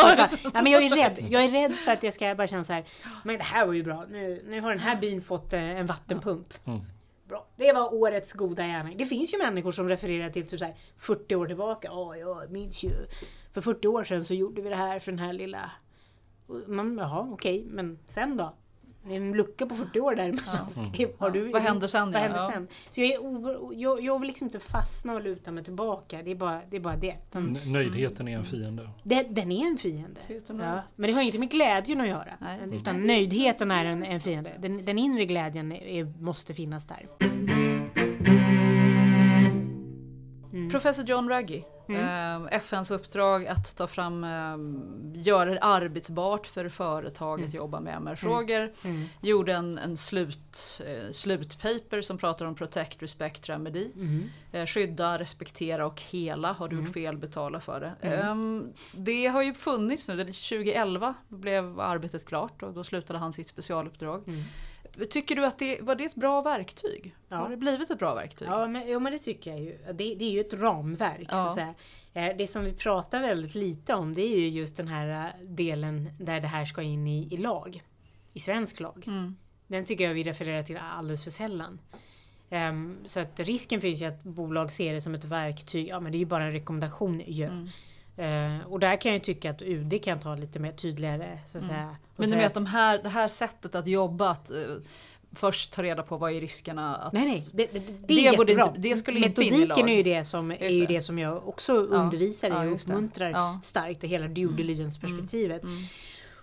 [0.53, 1.19] ja, men jag är rädd.
[1.29, 2.83] Jag är rädd för att jag ska bara känna så här.
[3.23, 4.05] Men det här var ju bra.
[4.09, 6.53] Nu, nu har den här byn fått eh, en vattenpump.
[6.65, 6.79] Mm.
[7.27, 7.45] Bra.
[7.55, 8.97] Det var årets goda gärning.
[8.97, 11.87] Det finns ju människor som refererar till typ så här 40 år tillbaka.
[11.91, 12.89] Ja, jag minns ju.
[13.53, 15.71] För 40 år sedan så gjorde vi det här för den här lilla...
[16.67, 18.53] Man, jaha, okej, men sen då?
[19.03, 20.33] Det är en lucka på 40 år där.
[21.19, 22.19] Har du, Vad händer sen, Vad ja?
[22.19, 22.51] händer Ja.
[22.53, 22.67] sen?
[22.91, 26.21] Så jag, är jag, jag vill liksom inte fastna och luta mig tillbaka.
[26.23, 26.77] Det är bara det.
[26.77, 27.15] Är bara det.
[27.29, 28.89] Utan N- Nöjdheten är en fiende.
[29.03, 30.21] det, den är en fiende.
[30.47, 30.81] Ja.
[30.95, 32.33] Men det har ingenting med glädjen att göra.
[32.39, 32.59] Nej.
[32.71, 34.51] Utan nöjdheten är en, en fiende.
[34.59, 37.07] Den, den inre glädjen är, måste finnas där.
[40.71, 41.63] Professor John Ruggie.
[41.89, 42.45] Mm.
[42.47, 44.57] Eh, FNs uppdrag att ta fram, eh,
[45.23, 47.47] göra det arbetsbart för företag Mm.
[47.47, 48.71] att jobba med MR-frågor.
[49.21, 53.91] Gjorde en, en slut, eh, slutpaper som pratar om Protect, Respect, Remedy.
[53.95, 54.23] Mm.
[54.51, 56.51] Eh, skydda, respektera och hela.
[56.53, 58.07] Har du gjort fel, betala för det.
[58.07, 58.19] Mm.
[58.27, 60.15] Ehm, det har ju funnits nu.
[60.15, 64.23] Det- 2011 blev arbetet klart och då slutade han sitt specialuppdrag.
[65.09, 67.15] Tycker du att det var det ett bra verktyg?
[67.29, 67.35] Ja.
[67.37, 68.47] Har det blivit ett bra verktyg?
[68.47, 69.77] Ja men, ja, men det tycker jag ju.
[69.87, 71.29] Det, det är ju ett ramverk.
[71.29, 71.47] Så Ja.
[71.47, 71.73] att säga.
[72.13, 75.45] Eh, Det som vi pratar väldigt lite om det är ju just den här eh,
[75.47, 77.83] delen där det här ska in i, i lag.
[78.33, 79.03] I svensk lag.
[79.07, 79.35] Mm.
[79.67, 81.79] Den tycker jag vi refererar till alldeles för sällan.
[82.49, 85.87] Ehm, så att risken finns ju att bolag ser det som ett verktyg.
[85.87, 87.45] Ja men det är ju bara en rekommendation ju.
[87.45, 87.69] Mm.
[88.19, 91.39] Eh, och där kan jag tycka att UD kan ta lite mer tydligare.
[91.51, 91.79] Så att säga.
[91.79, 91.95] Mm.
[92.15, 94.57] Men du säga menar att- de här, det här sättet att jobba, att eh,
[95.35, 96.95] först ta reda på vad är riskerna?
[96.95, 97.41] Att, Nej, nej.
[97.53, 98.67] Det, det, det, Det är jättebra.
[98.67, 99.89] inte- det skulle inte in i Metodiken lag.
[99.89, 100.93] är ju det som, är ju det.
[100.93, 103.49] det som jag också undervisar Ja, i och just uppmuntrar Ja.
[103.49, 103.61] Mm.
[103.61, 104.01] starkt.
[104.01, 105.61] Det hela due diligence perspektivet.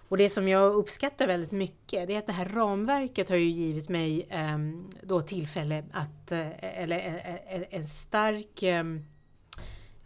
[0.09, 3.51] Och det som jag uppskattar väldigt mycket det är att det här ramverket har ju
[3.51, 6.99] givit mig ehm, då tillfälle att, eh, eller
[7.51, 9.05] eh, en stark ehm,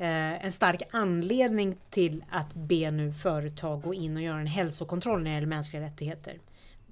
[0.01, 5.23] eh, en stark anledning till att be nu företag gå in och göra en hälsokontroll
[5.23, 6.39] när det gäller mänskliga rättigheter.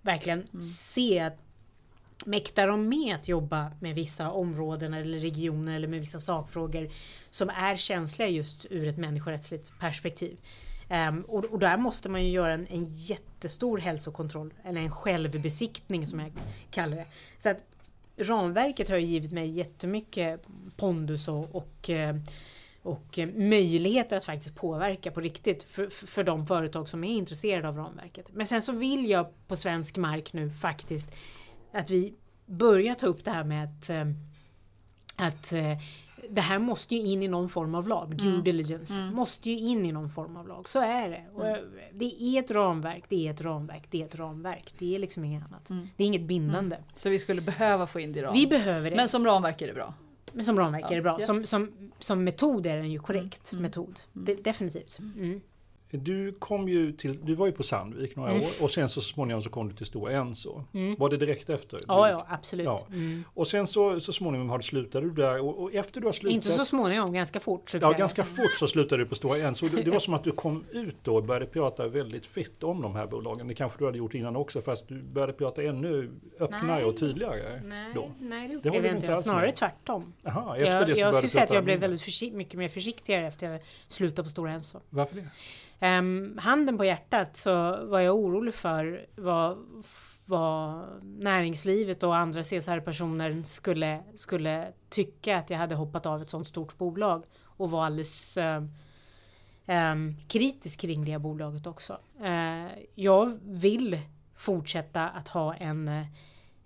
[0.03, 1.39] Verkligen se att
[2.25, 6.91] Mäktar de med att jobba med vissa områden eller regioner eller med vissa sakfrågor
[7.31, 10.37] som är känsliga just ur ett människorättsligt perspektiv?
[10.89, 16.07] Ehm, och, och där måste man ju göra en, en jättestor hälsokontroll, eller en självbesiktning
[16.07, 16.33] som jag
[16.71, 17.07] kallar det.
[17.39, 17.59] Så att
[18.17, 20.43] ramverket har ju givit mig jättemycket
[20.77, 22.17] pondus och, och eh,
[22.89, 27.69] och eh, möjligheter att faktiskt påverka på riktigt för, för de företag som är intresserade
[27.69, 28.27] av ramverket.
[28.33, 31.09] Men sen så vill jag på svensk mark nu faktiskt
[31.73, 32.15] att vi
[32.47, 34.07] börjar ta upp det här med att, eh,
[35.17, 35.79] att eh,
[36.31, 38.17] det här måste ju in i någon form av lag.
[38.17, 40.69] Due diligence måste ju in i någon form av lag.
[40.69, 41.25] Så är det.
[41.35, 41.59] Och eh,
[41.93, 44.75] det är ett ramverk, det är ett ramverk, det är ett ramverk.
[44.79, 45.69] Det är liksom inget annat.
[45.97, 46.77] Det är inget bindande.
[46.95, 48.35] Så vi skulle behöva få in det i ram.
[48.35, 48.97] Vi behöver det.
[48.97, 49.95] Men som ramverk är det bra.
[50.33, 51.19] Men som ramverk är det bra.
[51.19, 51.27] yes.
[51.27, 54.01] Som, som, som metod är den ju korrekt metod.
[54.13, 54.99] De, definitivt.
[54.99, 55.41] Mm.
[55.91, 58.43] Du kom ju till, du var ju på Sandvik några Mm.
[58.43, 60.65] år och sen så småningom så kom du till Stora Enso.
[60.99, 61.79] Var det direkt efter?
[61.89, 62.65] Ja, ja, absolut.
[62.65, 62.87] Ja.
[62.89, 63.25] Mm.
[63.35, 66.13] Och sen så, så småningom har du slutade du där och, och efter du har
[66.13, 67.75] slutat Inte så småningom, ganska fort.
[67.81, 69.69] Ja, ganska fort så slutade du på Stora Enso.
[69.69, 72.83] Det, det var som att du kom ut då och började prata väldigt fritt om
[72.83, 73.49] de här bolagen.
[73.49, 76.11] Det kanske du hade gjort innan också fast du började prata ännu
[76.41, 76.85] öppnare Nej.
[76.85, 77.61] och tydligare.
[77.65, 78.09] Nej, Då.
[78.21, 79.07] nej det håller jag inte.
[79.07, 79.57] inte Snarare med.
[79.57, 80.13] tvärtom.
[80.27, 82.69] Aha, efter Jag, det så jag började skulle säga att jag blev väldigt mycket mer
[82.69, 84.81] försiktigare efter jag slutade på Stora Enso.
[84.91, 85.29] Varför det?
[85.81, 87.53] Um, handen på hjärtat så
[87.87, 89.59] var jag orolig för vad,
[90.29, 96.49] vad näringslivet och andra CSR-personer skulle, skulle tycka att jag hade hoppat av ett sånt
[96.49, 98.71] stort bolag och var alldeles um,
[99.67, 101.99] um, kritisk kring det bolaget också.
[102.25, 104.01] Uh, jag vill
[104.35, 106.07] fortsätta att ha en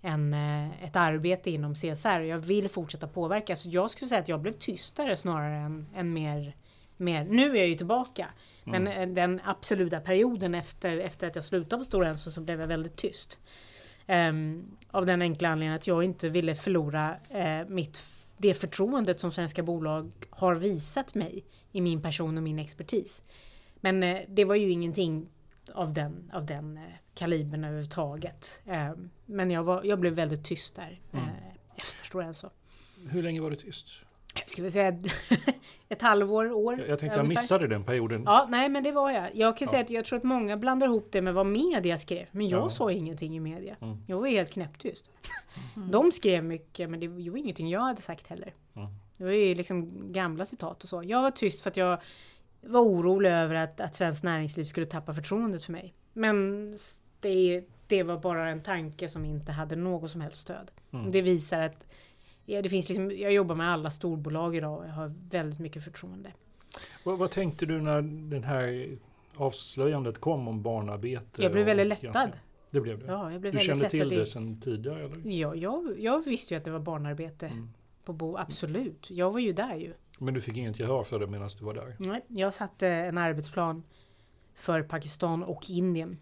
[0.03, 3.55] en, eh, ett arbete inom CSR och jag vill fortsätta påverka.
[3.55, 6.55] Så jag skulle säga att jag blev tystare snarare än, än mer,
[6.97, 7.23] mer.
[7.23, 8.29] Nu är jag ju tillbaka.
[8.63, 12.59] Men eh, den absoluta perioden efter, efter att jag slutade på Stora Enso så blev
[12.59, 13.39] jag väldigt tyst.
[14.07, 18.01] Ehm, av den enkla anledningen att jag inte ville förlora eh, mitt,
[18.37, 23.23] det förtroendet som svenska bolag har visat mig i min person och min expertis.
[23.75, 25.29] Men eh, det var ju ingenting
[25.73, 26.83] av den, av den eh,
[27.13, 28.61] kalibern överhuvudtaget.
[28.65, 31.27] Ehm, men jag, var, jag blev väldigt tyst där eh,
[31.75, 32.49] efter Stora Enso.
[33.09, 34.05] Hur länge var du tyst?
[34.47, 34.87] Ska vi säga
[35.89, 36.79] ett halvår, år?
[36.79, 38.23] Jag, jag tänkte jag missade den perioden.
[38.25, 39.35] Ja, nej men det var jag.
[39.35, 42.25] Jag kan säga att jag tror att många blandar ihop det med vad media skrev.
[42.31, 42.69] Men jag Ja.
[42.69, 43.75] sa ingenting i media.
[43.81, 43.97] Mm.
[44.07, 45.11] Jag var helt knäpptyst.
[45.91, 48.53] De skrev mycket men det var ju ingenting jag hade sagt heller.
[48.75, 48.87] Mm.
[49.17, 51.03] Det var ju liksom gamla citat och så.
[51.05, 52.01] Jag var tyst för att jag
[52.61, 55.93] var orolig över att, att svenskt näringsliv skulle tappa förtroendet för mig.
[56.13, 56.71] Men
[57.19, 60.71] det, det var bara en tanke som inte hade något som helst stöd.
[60.93, 61.11] Mm.
[61.11, 61.85] Det visar att
[62.45, 65.83] ja, det finns liksom, jag jobbar med alla storbolag idag och jag har väldigt mycket
[65.83, 66.31] förtroende.
[67.03, 68.97] Vad, vad tänkte du när den här
[69.35, 71.43] avslöjandet kom om barnarbete?
[71.43, 72.31] Jag blev väldigt lättad.
[72.71, 73.05] Det blev det?
[73.05, 75.03] Ja, jag blev du kände till det sedan tidigare?
[75.05, 75.17] Eller?
[75.23, 77.69] Ja, jag, jag visste ju att det var barnarbete mm.
[78.03, 79.09] på Bo, absolut.
[79.09, 79.93] Jag var ju där ju.
[80.19, 81.95] Men du fick inget gehör för det medan du var där?
[81.99, 83.83] Nej, jag satte en arbetsplan
[84.55, 86.17] för Pakistan och Indien.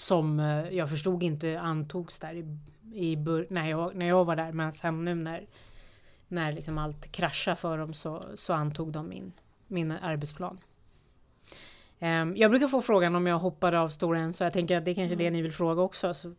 [0.00, 2.44] Som eh, jag förstod inte antogs där i,
[2.92, 3.16] i
[3.50, 4.52] när, jag, när jag var där.
[4.52, 5.46] Men sen nu när,
[6.28, 9.32] när liksom allt kraschade för dem så, så antog de min,
[9.66, 10.58] min arbetsplan.
[12.02, 14.44] Um, jag brukar få frågan om jag hoppade av Stora Enso.
[14.44, 15.32] Jag tänker att det är kanske är det mm.
[15.32, 16.14] ni vill fråga också.
[16.14, 16.34] Så,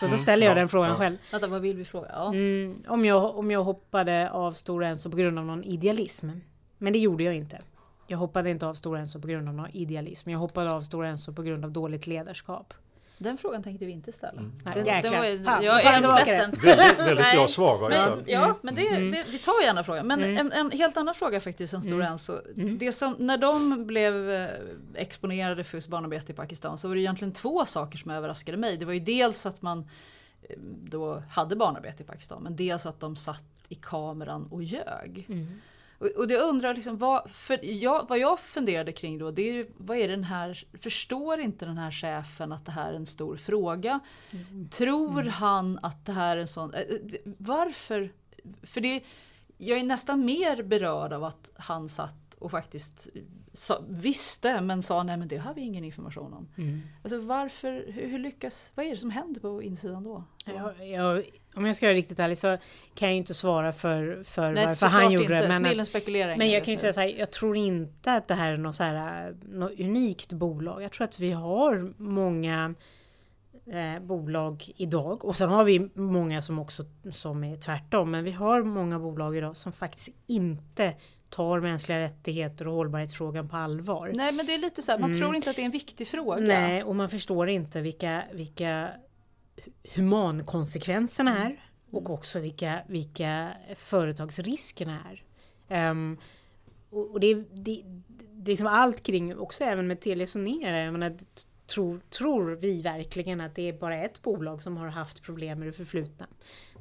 [0.00, 0.96] så då ställer jag den frågan ja.
[0.96, 1.16] själv.
[1.32, 2.08] Vänta, vad vill vi fråga?
[2.12, 2.34] Ja.
[2.34, 6.30] Mm, om, jag, om jag hoppade av Stora Enso på grund av någon idealism.
[6.78, 7.58] Men det gjorde jag inte.
[8.06, 10.30] Jag hoppade inte av Stora Enso på grund av någon idealism.
[10.30, 12.74] Jag hoppade av Stora Enso på grund av dåligt ledarskap.
[13.18, 14.40] Den frågan tänkte vi inte ställa.
[14.40, 14.52] Mm.
[14.64, 16.50] Nej, den, den var, Fan, jag är ledsen.
[16.50, 19.10] Väldigt, väldigt bra svar men, Ja, men det, mm.
[19.10, 20.06] det, vi tar gärna frågan.
[20.06, 20.38] Men mm.
[20.38, 22.12] en, en, helt annan fråga faktiskt som Stora mm.
[22.12, 22.38] Enso.
[22.56, 22.78] Mm.
[22.78, 24.48] Det som, när de blev eh,
[24.94, 28.76] exponerade för barnarbete i Pakistan så var det egentligen två saker som överraskade mig.
[28.76, 29.78] Det var ju dels att man
[30.42, 35.26] eh, då hade barnarbete i Pakistan men dels att de satt i kameran och ljög.
[35.28, 35.60] Mm.
[36.02, 39.52] Och, och det undrar liksom, vad, för jag, vad jag funderade kring då, det är
[39.52, 43.06] ju, vad är den här, förstår inte den här chefen att det här är en
[43.06, 44.00] stor fråga?
[44.30, 44.68] Mm.
[44.68, 45.32] Tror mm.
[45.32, 46.82] han att det här är en sån, äh,
[47.24, 48.10] varför?
[48.62, 49.02] För det,
[49.56, 53.08] jag är nästan mer berörd av att han satt och faktiskt
[53.52, 56.48] sa, visste men sa nej men det har vi ingen information om.
[56.56, 56.82] Mm.
[57.02, 60.24] Alltså varför, hur, hur, lyckas, vad är det som händer på insidan då?
[60.44, 61.24] Jag, jag,
[61.54, 62.58] om jag ska vara riktigt ärlig så
[62.94, 65.60] kan jag inte svara för, för nej, varför han gjorde det.
[65.60, 68.52] Men, spekulera men jag kan ju säga så här, jag tror inte att det här
[68.52, 70.82] är något, så här, något unikt bolag.
[70.82, 72.74] Jag tror att vi har många
[73.66, 75.24] eh, bolag idag.
[75.24, 78.10] Och sen har vi många som också som är tvärtom.
[78.10, 80.94] Men vi har många bolag idag som faktiskt inte
[81.32, 84.12] tar mänskliga rättigheter och hållbarhetsfrågan på allvar.
[84.14, 85.20] Nej men det är lite så här, man mm.
[85.20, 86.40] tror inte att det är en viktig fråga.
[86.40, 88.90] Nej och man förstår inte vilka, vilka
[89.94, 91.42] humankonsekvenserna mm.
[91.42, 95.90] är och också vilka, vilka företagsriskerna är.
[95.90, 96.18] Um,
[96.90, 97.82] och, och det, det,
[98.32, 101.16] det är liksom allt kring, också även med Telia jag menar,
[101.66, 105.66] tror, tror vi verkligen att det är bara ett bolag som har haft problem i
[105.66, 106.26] det förflutna?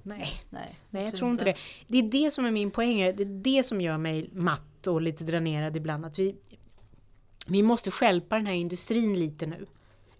[0.04, 1.56] Nej, nej, nej jag tror inte det.
[1.88, 2.97] Det är det som är min poäng.
[2.97, 6.06] Det är det som gör mig matt och lite dränerad ibland.
[6.06, 6.36] Att vi,
[7.47, 9.66] vi måste skälpa den här industrin lite nu.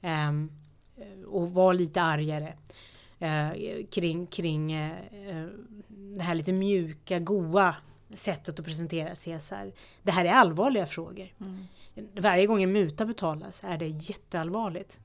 [0.10, 0.52] Um,
[1.28, 2.54] och vara lite argare.
[3.22, 5.48] Uh, kring kring uh,
[5.88, 7.76] det här lite mjuka, goa
[8.14, 9.72] sättet att presentera CSR.
[10.04, 11.28] Det här är allvarliga frågor.
[11.40, 11.68] Mm.
[12.20, 15.00] Varje gång en muta betalas är det jätteallvarligt.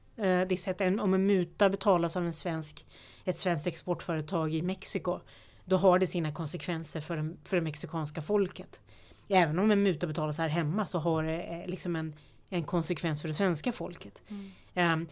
[0.48, 2.86] Det sätt, om en muta betalas av en svensk
[3.26, 5.20] ett svenskt exportföretag i Mexiko,
[5.64, 8.80] då har det sina konsekvenser för, den, för det mexikanska folket.
[9.28, 12.14] Även om en muta betalas här hemma så har det eh, liksom en,
[12.48, 14.22] en konsekvens för det svenska folket.
[14.28, 15.00] Mm.
[15.00, 15.08] Um,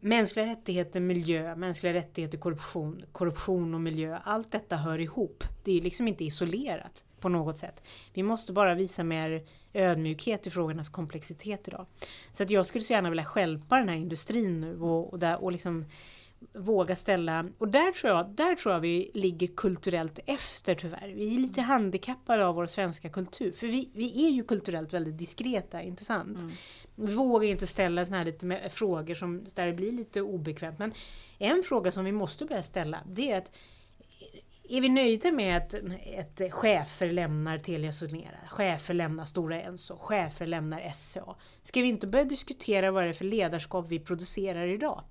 [0.00, 4.18] mänskliga rättigheter, miljö, mänskliga rättigheter, korruption, korruption och miljö.
[4.24, 5.44] Allt detta hör ihop.
[5.64, 7.82] Det är liksom inte isolerat på något sätt.
[8.12, 11.86] Vi måste bara visa mer ödmjukhet i frågornas komplexitet idag.
[12.32, 15.44] Så att jag skulle så gärna vilja skälpa den här industrin nu och, och, där,
[15.44, 15.84] och liksom
[16.52, 21.12] våga ställa, och där tror, jag, där tror jag vi ligger kulturellt efter tyvärr.
[21.14, 23.52] Vi är lite handikappade av vår svenska kultur.
[23.52, 26.38] För vi, vi är ju kulturellt väldigt diskreta, inte sant?
[26.38, 26.52] Mm.
[26.94, 30.78] Vi vågar inte ställa såna här lite frågor som, där det blir lite obekvämt.
[30.78, 30.92] Men
[31.38, 33.50] en fråga som vi måste börja ställa, det är att
[34.68, 35.74] är vi nöjda med att,
[36.18, 41.36] att chefer lämnar Telia Sonera, chefer lämnar Stora Enso, chefer lämnar SCA?
[41.62, 45.04] Ska vi inte börja diskutera vad det är för ledarskap vi producerar idag?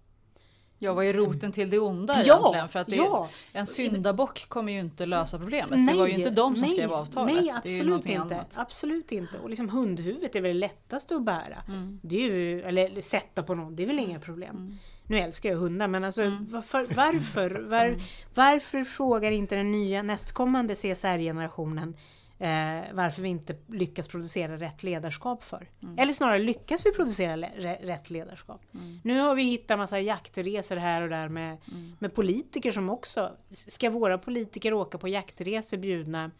[0.80, 2.68] Ja, vad är roten till det onda ja, egentligen?
[2.68, 3.30] För att det, ja.
[3.54, 5.80] en syndabock kommer ju inte lösa problemet.
[5.80, 7.36] Nej, det var ju inte de som nej, skrev avtalet.
[7.36, 8.36] Nej, absolut inte.
[8.36, 8.56] Annat.
[8.58, 9.40] Absolut inte.
[9.40, 11.64] Och liksom hundhuvudet är väl det lättaste att bära.
[11.68, 12.00] Mm.
[12.04, 14.56] Det är ju, eller sätta på någon, det är väl inga problem.
[14.56, 14.78] Mm.
[15.08, 16.48] Nu älskar jag hundar men alltså mm.
[16.50, 17.96] varför, varför, var,
[18.34, 21.96] varför frågar inte den nya nästkommande CSR-generationen
[22.40, 25.70] eh, varför vi inte lyckas producera rätt ledarskap för.
[25.84, 26.00] Mm.
[26.00, 28.62] Eller snarare lyckas vi producera le rätt ledarskap.
[28.74, 29.00] Mm.
[29.04, 31.96] Nu har vi hittat massa jaktresor här och där med, mm.
[32.00, 36.32] med politiker som också, ska våra politiker åka på jaktresor bjudna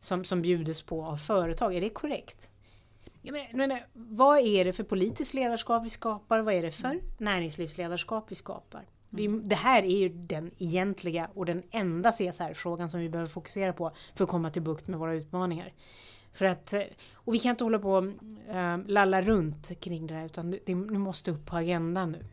[0.00, 1.74] som, som bjudes på av företag?
[1.74, 2.48] Är det korrekt?
[3.22, 6.38] Men, men, vad är det för politiskt ledarskap vi skapar?
[6.40, 7.00] Vad är det för mm.
[7.18, 8.84] näringslivsledarskap vi skapar?
[9.10, 13.72] Vi, det här är ju den egentliga och den enda CSR-frågan som vi behöver fokusera
[13.72, 15.72] på för att komma till bukt med våra utmaningar.
[16.32, 16.82] För att, eh,
[17.14, 18.04] och vi kan inte hålla på och
[18.54, 22.24] äh, lalla runt kring det här utan det, det måste upp på agendan nu.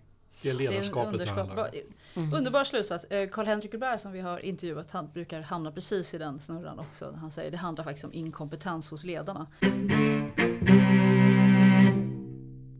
[0.41, 1.67] Det är ledarskapet det, är bra,
[2.13, 2.33] mm.
[2.33, 3.05] Underbar slutsats.
[3.31, 7.17] Karl-Henrik Uberg som vi har intervjuat, han brukar hamna precis i den snurran också.
[7.19, 9.47] Han säger det handlar faktiskt om inkompetens hos ledarna.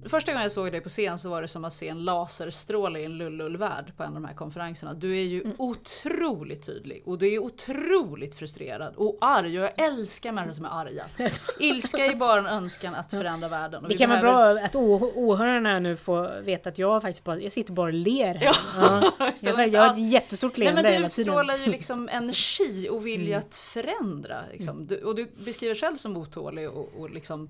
[0.06, 2.99] Första gången jag såg dig på scen så var det som att se en laserstråle
[2.99, 4.93] i en lullull-värld på en av de här konferenserna.
[4.93, 5.56] Du är ju mm.
[5.60, 10.70] otroligt tydlig och du är otroligt frustrerad och arg och jag älskar människor som är
[10.70, 11.06] arga.
[11.60, 13.86] Ilska är bara en önskan att förändra världen.
[13.89, 14.34] det kan behöver...
[14.34, 14.76] vara bra att
[15.16, 18.43] åhörarna nu får veta att jag faktiskt bara, jag sitter bara och ler här.
[18.43, 19.12] Ja.
[19.20, 19.32] Ja.
[19.41, 23.36] Jag, jag har ett jättestort leende Nej, men Du utstrålar ju liksom energi och vilja
[23.36, 23.47] mm.
[23.47, 24.38] att förändra.
[24.51, 24.88] Liksom.
[24.88, 27.49] Du, och du beskriver själv som otålig och, och liksom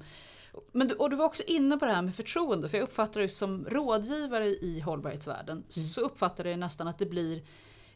[0.72, 3.20] men du, och du var också inne på det här med förtroende, för jag uppfattar
[3.20, 5.58] dig som rådgivare i hållbarhetsvärlden.
[5.58, 5.70] Mm.
[5.70, 7.44] Så uppfattar jag nästan att det blir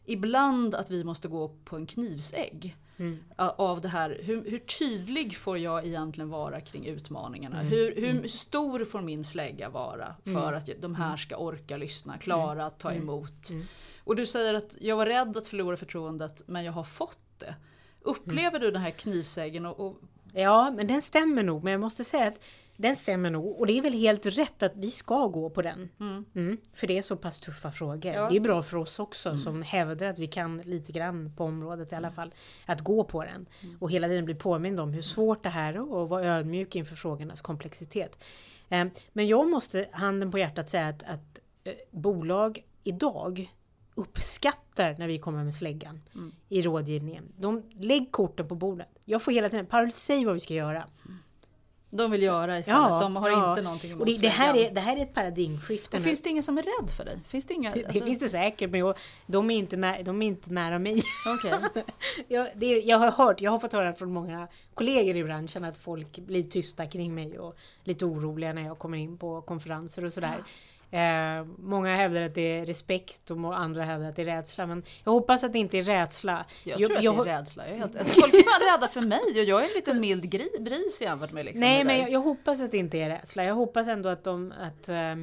[0.04, 2.76] ibland att vi måste gå på en knivsägg.
[2.96, 3.18] Mm.
[3.36, 7.60] Av det här, hur, hur, tydlig får jag egentligen vara kring utmaningarna?
[7.60, 7.72] Mm.
[7.72, 8.28] Hur, hur, mm.
[8.28, 10.54] stor får min slägga vara för mm.
[10.54, 13.50] att de här ska orka lyssna, klara att ta emot?
[14.04, 17.54] Och du säger att jag var rädd att förlora förtroendet men jag har fått det.
[18.00, 20.00] Upplever du den här knivsäggen och, och
[20.32, 21.64] Ja, men den stämmer nog.
[21.64, 22.40] Men jag måste säga att
[22.76, 23.60] den stämmer nog.
[23.60, 25.88] Och det är väl helt rätt att vi ska gå på den.
[26.00, 26.24] Mm.
[26.34, 28.12] Mm, för det är så pass tuffa frågor.
[28.12, 28.30] Ja.
[28.30, 29.40] Det är bra för oss också mm.
[29.40, 32.34] som hävdar att vi kan lite grann på området i alla fall.
[32.66, 33.46] Att gå på den.
[33.62, 33.76] Mm.
[33.80, 36.96] Och hela tiden bli påmind om hur svårt det här är och vara ödmjuk inför
[36.96, 38.24] frågornas komplexitet.
[38.68, 43.50] Eh, men jag måste handen på hjärtat säga att, att eh, bolag idag
[43.98, 46.32] uppskattar när vi kommer med släggan mm.
[46.48, 47.32] i rådgivningen.
[47.36, 48.88] De lägg korten på bordet.
[49.04, 50.84] Jag får hela tiden, Paul säg vad vi ska göra.
[51.90, 53.50] De vill göra istället, ja, de har ja.
[53.50, 55.96] inte någonting emot och det, det, här är, det här är ett paradigmskifte.
[55.96, 57.20] Och finns det ingen som är rädd för dig?
[57.28, 57.92] Finns det, inga, alltså...
[57.92, 61.02] det finns det säkert, men jag, de, är inte nä, de är inte nära mig.
[61.38, 61.82] Okay.
[62.28, 65.76] jag, det, jag har hört, jag har fått höra från många kollegor i branschen att
[65.76, 70.12] folk blir tysta kring mig och lite oroliga när jag kommer in på konferenser och
[70.12, 70.36] sådär.
[70.38, 70.44] Ja.
[70.90, 74.66] Eh, många hävdar att det är respekt och andra hävdar att det är rädsla.
[74.66, 76.46] Men jag hoppas att det inte är rädsla.
[76.64, 77.66] Jag, jag tror att jag, det är rädsla.
[77.66, 80.00] Jag är helt, alltså, folk är fan rädda för mig och jag är en liten
[80.00, 83.08] mild gri, bris jämfört med liksom Nej, men jag, jag, hoppas att det inte är
[83.08, 83.44] rädsla.
[83.44, 84.52] Jag hoppas ändå att de...
[84.60, 85.14] Att, eh,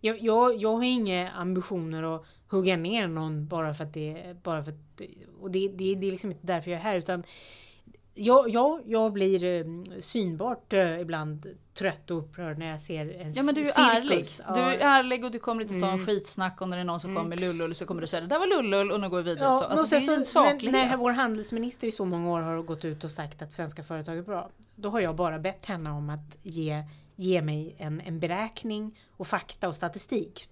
[0.00, 4.36] jag, jag, jag har inga ambitioner att hugga ner någon bara för att det...
[4.42, 5.00] Bara för att,
[5.40, 6.96] och det, det, det är liksom inte därför jag är här.
[6.96, 7.24] utan
[8.22, 9.64] Ja, ja, jag blir eh,
[10.00, 14.40] synbart eh, ibland trött och upprörd när jag ser en Ja men du är cirkus.
[14.40, 14.54] ärlig.
[14.54, 16.06] Du är ärlig och du kommer inte ta en mm.
[16.06, 17.22] skitsnack och när det är någon som mm.
[17.22, 19.22] kommer med lullull så kommer du säga det där var lullull och nu går vi
[19.22, 19.44] vidare.
[19.44, 19.64] Ja, så.
[19.64, 20.72] Alltså, det är en saklighet.
[20.72, 23.82] När, när vår handelsminister i så många år har gått ut och sagt att svenska
[23.82, 24.50] företag är bra.
[24.74, 26.84] Då har jag bara bett henne om att ge,
[27.16, 30.48] ge mig en, en beräkning och fakta och statistik.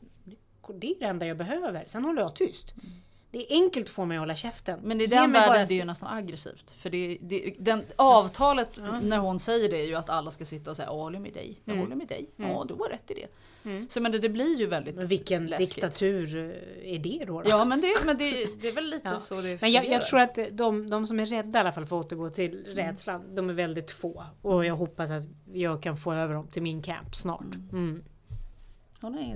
[0.75, 1.85] Det är det enda jag behöver.
[1.87, 2.75] Sen håller jag tyst.
[2.77, 2.95] Mm.
[3.31, 4.81] Det är enkelt att få mig att hålla käften.
[4.83, 5.65] Men i den världen bara...
[5.65, 6.71] det är ju nästan aggressivt.
[6.71, 9.01] För det, det, den, avtalet ja.
[9.01, 11.33] när hon säger det är ju att alla ska sitta och säga jag håller med
[11.33, 11.85] dig, jag mm.
[11.85, 12.51] håller med dig, mm.
[12.51, 13.27] ja du har rätt i det.
[13.71, 13.89] Mm.
[13.89, 15.75] Så men det, det, blir ju väldigt Men vilken läskigt.
[15.75, 17.43] diktatur eh, är det då?
[17.43, 17.49] då?
[17.49, 19.19] Ja men, det, men det, det är väl lite ja.
[19.19, 21.87] så det Men jag, jag, tror att de, de som är rädda i alla fall
[21.87, 22.77] för att återgå till mm.
[22.77, 24.25] rädslan, de är väldigt få.
[24.43, 25.23] Och jag hoppas att
[25.53, 27.55] jag kan få över dem till min camp snart.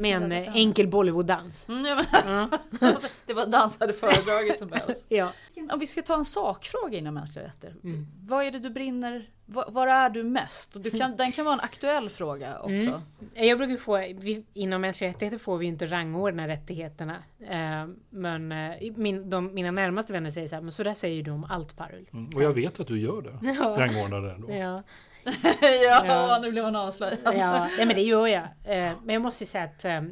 [0.00, 1.68] Med en eh, enkel Bollywood-dans.
[1.68, 2.48] Mm, ja, ja.
[3.26, 5.06] det var dans hade föredragit som behövs.
[5.08, 5.32] ja.
[5.72, 7.80] Om vi ska ta en sakfråga inom mänskliga rättigheter.
[7.84, 8.06] Mm.
[8.20, 10.82] Vad är det du brinner, var, var är du mest?
[10.82, 12.88] Du kan, den kan vara en aktuell fråga också.
[12.88, 13.00] Mm.
[13.34, 17.16] Jag brukar få, vi, inom mänskliga rättigheter får vi inte rangordna rättigheterna.
[17.40, 21.22] Eh, men eh, min, de, mina närmaste vänner säger så här, men så där säger
[21.22, 22.08] du om allt Parul.
[22.12, 23.38] Mm, och jag vet att du gör det.
[23.62, 23.76] Ja.
[23.78, 24.52] Rangordnar det då.
[24.52, 24.82] Ja.
[25.84, 27.18] ja, ja, nu blev hon avslöjad.
[27.24, 28.44] ja, nej, men det gör jag.
[28.44, 30.02] Eh, men jag måste ju säga att eh,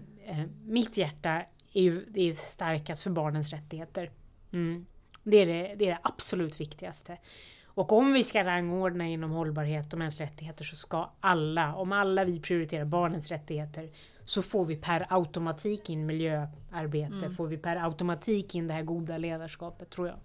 [0.67, 1.43] mitt hjärta
[1.73, 4.11] är ju det är starkast för barnens rättigheter.
[4.53, 4.87] Mm.
[5.23, 7.19] Det, är det, det är det absolut viktigaste.
[7.65, 12.25] Och om vi ska rangordna inom hållbarhet och mänskliga rättigheter så ska alla, om alla
[12.25, 13.91] vi prioriterar barnens rättigheter
[14.25, 17.33] så får vi per automatik in miljöarbete, mm.
[17.33, 20.17] får vi per automatik in det här goda ledarskapet tror jag.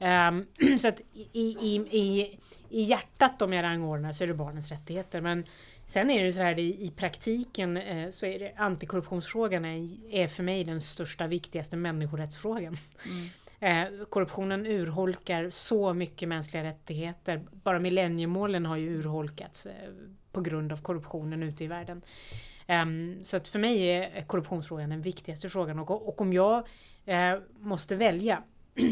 [0.00, 0.46] Um,
[0.78, 2.38] så att i, i, i,
[2.68, 5.20] i hjärtat om jag rangordnar så är det barnens rättigheter.
[5.20, 5.44] Men
[5.86, 10.26] sen är det så här i, i praktiken eh, så är det antikorruptionsfrågan är, är
[10.26, 12.76] för mig den största viktigaste människorättsfrågan.
[13.06, 13.28] Mm.
[13.60, 17.46] Eh, korruptionen urholkar så mycket mänskliga rättigheter.
[17.50, 19.72] Bara millenniemålen har ju urholkats eh,
[20.32, 22.02] på grund av korruptionen ute i världen.
[22.68, 26.66] Um, så att för mig är korruptionsfrågan den viktigaste frågan och, och om jag
[27.04, 28.42] eh, måste välja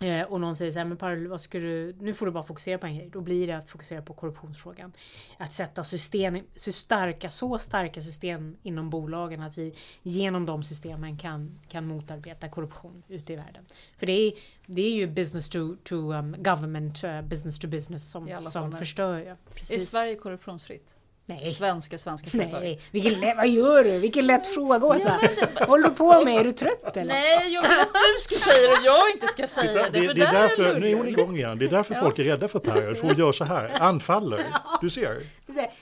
[0.00, 2.42] Eh, och någon säger så här, men Parl, vad ska du, nu får du bara
[2.42, 3.08] fokusera på en grej.
[3.12, 4.92] Då blir det att fokusera på korruptionsfrågan.
[5.38, 11.18] Att sätta system, så starka, så starka system inom bolagen att vi genom de systemen
[11.18, 13.64] kan, kan motarbeta korruption ute i världen.
[13.98, 14.32] För det är,
[14.66, 19.18] det är ju business to, to um, government, uh, business to business som, som förstör.
[19.18, 19.36] Ja,
[19.74, 20.97] Är Sverige korruptionsfritt?
[21.28, 21.48] Nej.
[21.48, 22.60] Svenska, svenska företag.
[22.60, 23.98] Nej, vilken lätt, vad gör du?
[23.98, 25.20] Vilken lätt fråga Åsa!
[25.66, 26.40] Håller du på med?
[26.40, 27.14] Är du trött eller?
[27.14, 30.00] Nej, jag vill att du ska säga det och jag inte ska säga Titta, det.
[30.00, 32.18] det, för det är där därför, nu är hon igång igen, det är därför folk
[32.18, 34.44] är rädda för Per, för hon gör så här, anfaller.
[34.80, 35.16] Du ser,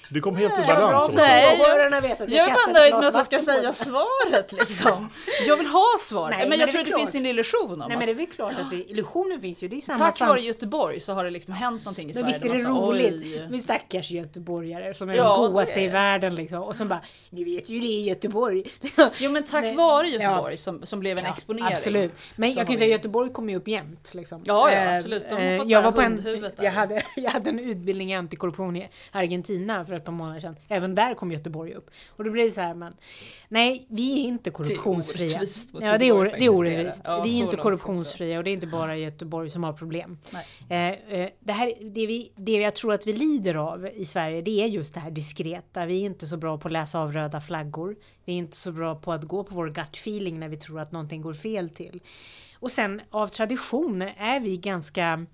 [0.08, 1.10] du kom helt ur balans.
[1.14, 5.10] Nej, Jag är kastar bara nöjd med att jag ska säga svaret liksom.
[5.46, 6.30] Jag vill ha svar.
[6.30, 7.00] Nej, men, men jag det är tror att det klart.
[7.00, 9.68] finns en illusion om Nej men det är väl klart att det, illusionen finns ju.
[9.68, 12.26] Det är samma tack vare Göteborg så har det liksom hänt någonting i Men Sverige.
[12.26, 16.62] visst är det roligt med stackars göteborgare som är Ja, godaste i är- världen liksom.
[16.62, 18.62] Och som bara, ni vet ju det i Göteborg.
[19.20, 20.12] Jo men tack Men- vare ja.
[20.22, 21.72] Göteborg som, som blev en Ja, exponering.
[21.72, 22.12] Absolut.
[22.36, 24.14] Men jag kan ju säga vi- Göteborg kommer ju upp jämt.
[24.14, 24.42] Liksom.
[24.44, 25.24] Ja, ja, Eh, absolut.
[25.30, 28.14] De har eh, fått jag var på en, jag, hade, jag hade en utbildning i
[28.14, 30.56] antikorruption i Argentina för ett par månader sedan.
[30.68, 31.90] Även där kom Göteborg upp.
[32.08, 32.92] Och då blir det så här, men
[33.48, 35.26] nej, vi är inte korruptionsfria.
[35.38, 37.02] orättvist Ja, det är, Göteborg or- det är faktiskt, det är orättvist.
[37.04, 40.18] Ja, vi är inte korruptionsfria och det är inte bara Göteborg som har problem.
[40.70, 44.42] Eh, eh, det, här, det, vi, det jag tror att vi lider av i Sverige
[44.42, 45.86] det är just det här diskreta.
[45.86, 47.96] Vi är inte så bra på att läsa av röda flaggor.
[48.24, 50.80] Vi är inte så bra på att gå på vår gut feeling när vi tror
[50.80, 52.00] att någonting går fel till.
[52.58, 55.26] Och sen av tradition är vi ganska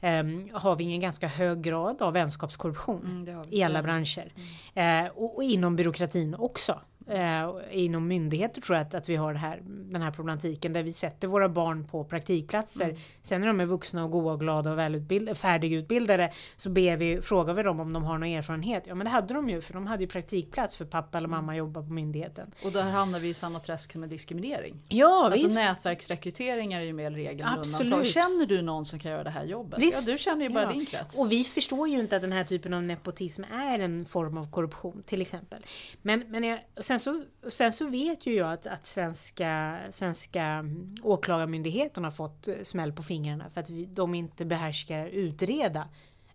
[0.00, 4.32] ehm, har vi en ganska hög grad av vänskapskorruption Mm, i alla branscher.
[4.74, 6.80] Eh, och, och inom byråkratin också.
[7.10, 10.92] Eh, inom myndigheter tror jag att, att vi har här, den här problematiken där vi
[10.92, 12.84] sätter våra barn på praktikplatser.
[12.84, 12.96] Mm.
[13.22, 17.22] Sen när de är vuxna och goa och glada och välutbildade, färdigutbildade så ber vi,
[17.22, 18.84] frågar vi dem om de har någon erfarenhet.
[18.86, 21.56] Ja men det hade de ju för de hade ju praktikplats för pappa eller mamma
[21.56, 22.54] jobbar på myndigheten.
[22.64, 24.76] Och där hamnar vi i samma träsk med diskriminering.
[24.88, 25.58] Ja Alltså visst.
[25.58, 27.80] nätverksrekryteringar är ju mer regel än Absolut.
[27.80, 28.06] undantag.
[28.06, 29.78] Känner du någon som kan göra det här jobbet?
[29.80, 30.06] Visst.
[30.06, 30.70] Ja, du känner ju bara Ja.
[30.72, 31.20] din krets.
[31.20, 34.50] Och vi förstår ju inte att den här typen av nepotism är en form av
[34.50, 35.66] korruption till exempel.
[36.02, 40.94] Men, men jag, sen, så, sen så vet ju jag att, att svenska, svenska mm,
[41.02, 45.88] åklagarmyndigheten har fått eh, smäll på fingrarna för att vi, de inte behärskar utreda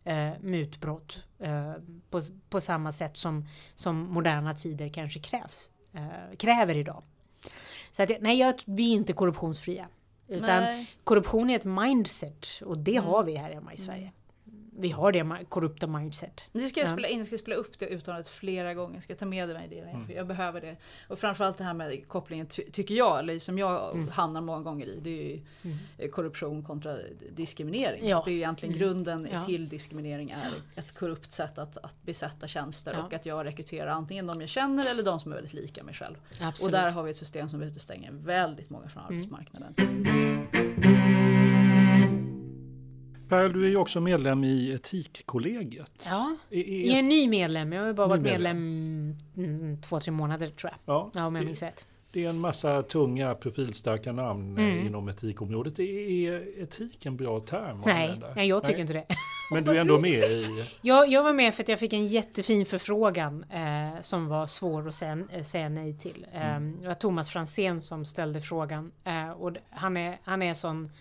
[0.04, 1.74] eh, mutbrott eh,
[2.10, 7.04] på, på samma sätt som, som moderna tider kanske krävs, eh, kräver idag.
[7.92, 9.88] Så att, nej, jag, vi är inte korruptionsfria.
[10.28, 10.92] Utan Nej.
[11.04, 14.12] korruption är ett mindset och det har vi här hemma i Sverige.
[14.78, 16.44] Vi har det korrupta mindset.
[16.52, 16.94] Det ska jag Ja.
[16.94, 18.94] spela in, jag ska spela upp det uttalandet flera gånger.
[18.94, 19.80] Jag ska ta med mig det.
[19.80, 20.12] Mm.
[20.16, 20.76] Jag behöver det.
[21.08, 24.08] Och framförallt det här med kopplingen, ty, tycker jag, eller som jag Mm.
[24.10, 25.00] hamnar många gånger i.
[25.00, 25.40] Det är ju
[25.98, 26.98] eh, korruption kontra
[27.36, 28.08] diskriminering.
[28.08, 28.22] Ja.
[28.26, 28.88] Det är ju egentligen Mm.
[28.88, 29.46] grunden Ja.
[29.46, 33.04] till diskriminering är ett korrupt sätt att, att besätta tjänster Ja.
[33.06, 35.94] och att jag rekryterar antingen de jag känner eller de som är väldigt lika mig
[35.94, 36.16] själv.
[36.42, 36.62] Absolut.
[36.76, 39.16] Och där har vi ett system som utestänger väldigt många från Mm.
[39.16, 39.74] arbetsmarknaden.
[43.36, 45.92] Per, du är ju också medlem i Etikkollegiet.
[46.06, 47.72] Ja, Är- är- jag är ny medlem.
[47.74, 48.58] Jag har bara varit medlem.
[49.36, 50.96] medlem mm, två, tre månader tror jag.
[50.96, 51.86] Ja, Ja, om jag det- minns rätt.
[52.12, 54.88] Det är en massa tunga profilstarka namn eh, Mm.
[54.88, 55.80] inom etikområdet.
[55.80, 57.82] Är, är etik en bra term?
[57.86, 58.82] Nej, nej, jag tycker Nej.
[58.82, 59.06] inte det.
[59.52, 60.66] Men du är ändå med i...
[60.82, 64.88] Jag, jag var med för att jag fick en jättefin förfrågan eh, som var svår
[64.88, 66.26] att säga, eh, säga nej till.
[66.34, 68.92] Eh, det var Thomas Fransén som ställde frågan.
[69.04, 70.92] Eh, och han är, han är sån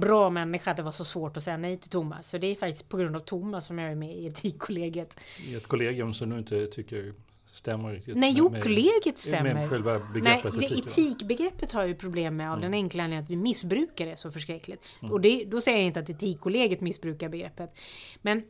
[0.00, 2.28] bra människa att det var så svårt att säga nej till Thomas.
[2.28, 5.20] Så det är faktiskt på grund av Thomas som jag är med i Etikkollegiet.
[5.48, 7.12] i ett kollegium som du inte tycker
[7.52, 8.16] stämmer riktigt.
[8.16, 9.54] Nej, jo, med- kollegiet stämmer.
[9.54, 10.84] Med själva Nej, begreppet det etik.
[10.84, 11.02] då.
[11.02, 14.30] etikbegreppet har jag ju problem med av den enkla anledningen att vi missbrukar det så
[14.30, 14.84] förskräckligt.
[15.00, 15.12] Mm.
[15.12, 17.78] Och det, då säger jag inte att etikkollegiet missbrukar begreppet.
[18.22, 18.48] Men mm,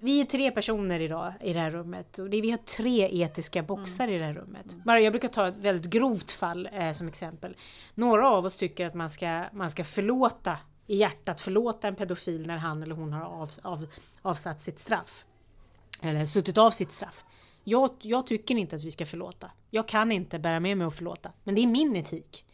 [0.00, 4.08] vi är tre personer idag i det här rummet och vi har tre etiska boxar
[4.08, 4.76] i det här rummet.
[4.84, 7.56] Bara jag brukar ta ett väldigt grovt fall eh, som exempel.
[7.94, 10.58] Några av oss tycker att man ska, man ska förlåta
[10.90, 13.86] i hjärtat förlåta en pedofil när han eller hon har av, av,
[14.22, 15.24] avsatt sitt straff.
[16.02, 17.24] Eller suttit av sitt straff.
[17.64, 19.50] Jag, jag tycker inte att vi ska förlåta.
[19.70, 21.32] Jag kan inte bära med mig att förlåta.
[21.44, 22.44] Men det är min etik.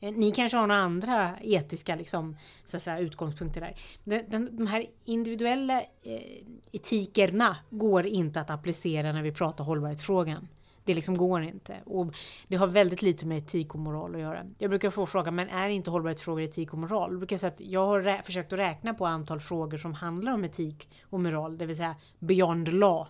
[0.00, 3.74] Eh, ni kanske har några andra etiska liksom, så att säga, utgångspunkter där.
[4.04, 6.42] Den, den, de här individuella eh,
[6.72, 10.48] etikerna går inte att applicera när vi pratar hållbarhetsfrågan.
[10.84, 11.76] Det liksom går inte.
[11.84, 12.14] Och
[12.48, 14.44] det har väldigt lite med etik och moral att göra.
[14.58, 17.10] Jag brukar få frågan, men är inte hållbarhetsfrågor etik och moral?
[17.10, 20.32] Jag brukar säga att jag har rä- försökt att räkna på antal frågor som handlar
[20.32, 23.06] om etik och moral, det vill säga beyond law.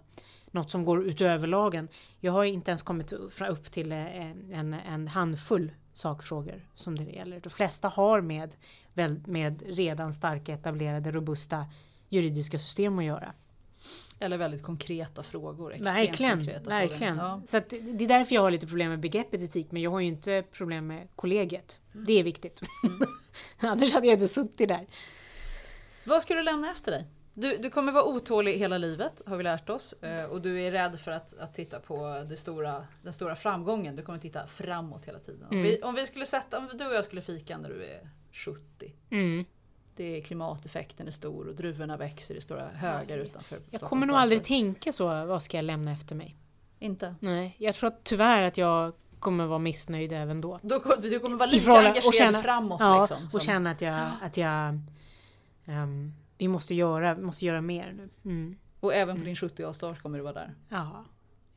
[0.50, 1.88] Något som går utöver lagen.
[2.20, 3.12] Jag har inte ens kommit
[3.48, 7.40] upp till eh, en, en handfull sakfrågor som det gäller.
[7.40, 8.56] De flesta har med,
[9.26, 11.66] med redan starka etablerade robusta
[12.08, 13.32] juridiska system att göra.
[14.18, 15.76] Eller väldigt konkreta frågor.
[15.80, 17.16] Verkligen, konkreta verkligen.
[17.16, 17.30] Frågor.
[17.30, 17.42] Ja.
[17.46, 20.00] Så att det är därför jag har lite problem med begreppet etik, men jag har
[20.00, 21.80] ju inte problem med kollegiet.
[21.92, 22.60] Det är viktigt.
[23.60, 24.86] Annars hade jag inte suttit där.
[26.04, 27.06] Vad ska du lämna efter dig?
[27.40, 30.70] Du, du kommer vara otålig hela livet har vi lärt oss eh, och du är
[30.70, 33.96] rädd för att, att titta på det stora, den stora framgången.
[33.96, 35.42] Du kommer titta framåt hela tiden.
[35.42, 35.62] Om, Mm.
[35.62, 38.92] vi, om vi skulle sätta, om du och jag skulle fika när du är 70.
[39.10, 39.44] Mm.
[39.96, 44.06] Det är klimateffekten är stor och druvorna växer i stora högar utanför Jag Stockholms kommer
[44.06, 46.36] nog aldrig tänka så, vad ska jag lämna efter mig?
[46.78, 47.14] Inte?
[47.20, 50.58] Nej, jag tror att tyvärr att jag kommer vara missnöjd även då.
[50.58, 52.80] Kom- du kommer vara lika engagerad framåt.
[52.80, 54.78] ja, liksom, och som- känna att jag, att jag
[55.66, 58.30] ehm, vi måste göra, vi måste göra mer nu.
[58.30, 58.56] Mm.
[58.80, 60.54] och även på din 70-årsdag kommer du vara där.
[60.68, 61.04] Ja.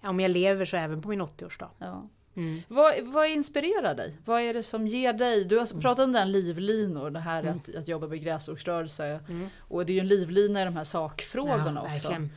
[0.03, 1.67] Om jag lever så även på min 80-årsdag.
[1.77, 2.09] Ja.
[2.35, 2.61] Mm.
[2.67, 4.17] Vad, vad inspirerar dig?
[4.25, 5.45] Vad är det som ger dig?
[5.45, 5.81] Du har Mm.
[5.81, 9.19] pratat om den livlinor, det här att, att jobba med gräsrotsrörelse.
[9.57, 12.09] Och det är ju en livlina i de här sakfrågorna Ja, också.
[12.09, 12.29] verkligen.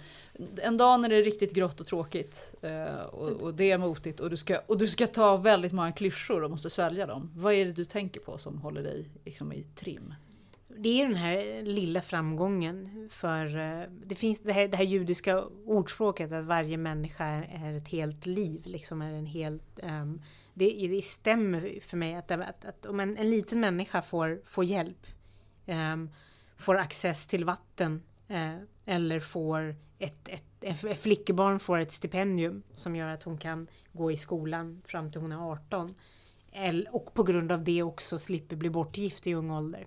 [0.63, 4.21] En dag när det är riktigt grått och tråkigt eh, och, och det är motigt
[4.21, 7.31] och du, ska, och du ska ta väldigt många klyschor och måste svälja dem.
[7.35, 10.15] Vad är det du tänker på som håller dig liksom, i trim?
[10.79, 15.45] Det är den här lilla framgången för eh, det finns det här, det här judiska
[15.67, 18.63] ordspråket att varje människa är ett helt liv.
[18.67, 20.23] Liksom är en helt, um,
[20.55, 24.65] det, det stämmer för mig att, att, att om en, en liten människa får, får
[24.65, 25.07] hjälp,
[25.67, 26.11] um,
[26.57, 32.63] får access till vatten uh, eller får ett, ett, ett, ett flickebarn får ett stipendium
[32.75, 35.95] som gör att hon kan gå i skolan fram till hon är 18.
[36.91, 39.87] Och på grund av det också slipper bli bortgift i ung ålder.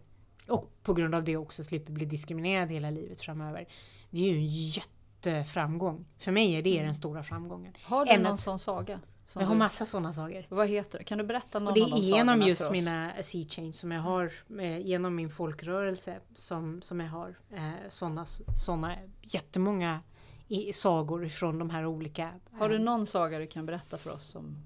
[0.50, 3.68] Och på grund av det också slipper bli diskriminerad hela livet framöver.
[4.10, 6.06] Det är ju en jätteframgång.
[6.18, 7.74] För mig är det den stora framgången.
[7.84, 9.00] Har du Än någon att- sån saga?
[9.36, 10.46] Jag har massa sådana saker.
[10.50, 11.04] Vad heter det?
[11.04, 12.72] Kan du berätta någon Och det av de är genom just oss?
[12.72, 17.72] mina Sea Change som jag har, eh, genom min folkrörelse som, som jag har eh,
[17.90, 18.26] sådana
[18.66, 20.00] såna jättemånga
[20.48, 22.32] i, sagor från de här olika.
[22.52, 24.24] Har du eh, någon saga du kan berätta för oss?
[24.28, 24.58] Som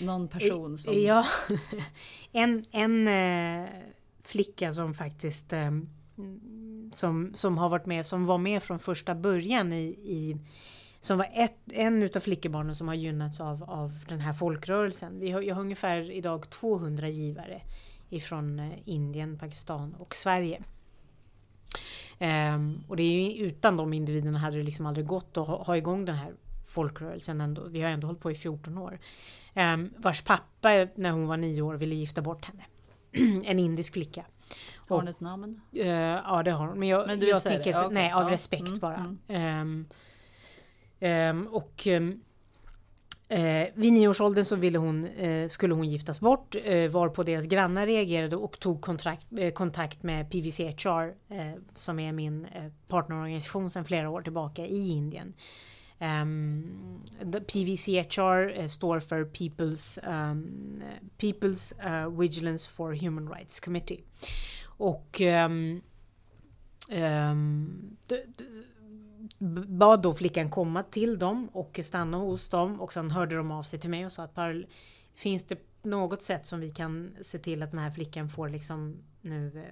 [0.00, 0.94] någon person som...
[1.02, 1.24] Ja,
[2.32, 3.68] en, en eh,
[4.28, 5.70] flicka som faktiskt eh,
[6.92, 10.36] som, som har varit med, som var med från första början i, i
[11.00, 15.20] som var ett, en utav flickebarnen som har gynnats av, av den här folkrörelsen.
[15.20, 17.62] Vi har, jag har ungefär idag 200 givare
[18.08, 20.62] ifrån eh, Indien, Pakistan och Sverige.
[22.20, 25.62] Um, och det är ju, utan de individerna hade det liksom aldrig gått att ha,
[25.62, 26.32] ha igång den här
[26.74, 27.68] folkrörelsen ändå.
[27.68, 28.98] Vi har ändå hållit på i 14 år.
[29.54, 32.64] Um, vars pappa när hon var nio år ville gifta bort henne
[33.44, 34.24] en indisk flicka.
[34.76, 35.60] Har hon ett namn?
[35.72, 36.78] Eh, ja det har hon.
[36.78, 37.94] Men jag, Men jag tänker att, okej.
[37.94, 38.30] nej av Ja.
[38.30, 38.96] respekt Mm, bara.
[38.96, 39.18] mm.
[39.28, 39.86] Ehm,
[41.00, 42.20] ehm, och ehm,
[43.28, 47.86] eh, vid nioårsåldern så ville hon, eh, skulle hon giftas bort eh, varpå deras grannar
[47.86, 53.70] reagerade och tog kontrakt, eh, kontakt med PVC HR eh, som är min eh, partnerorganisation
[53.70, 55.34] sedan flera år tillbaka i Indien.
[55.98, 59.98] Ehm, um, PVCHR eh, står för People's,
[60.30, 60.82] um,
[61.18, 64.00] People's uh, Vigilance for Human Rights Committee.
[64.64, 65.82] Och um,
[68.06, 68.44] d- d-
[69.66, 73.62] bad då flickan komma till dem och stanna hos dem och sen hörde de av
[73.62, 74.64] sig till mig och sa att Parl,
[75.14, 78.96] finns det något sätt som vi kan se till att den här flickan får liksom
[79.20, 79.62] nu eh,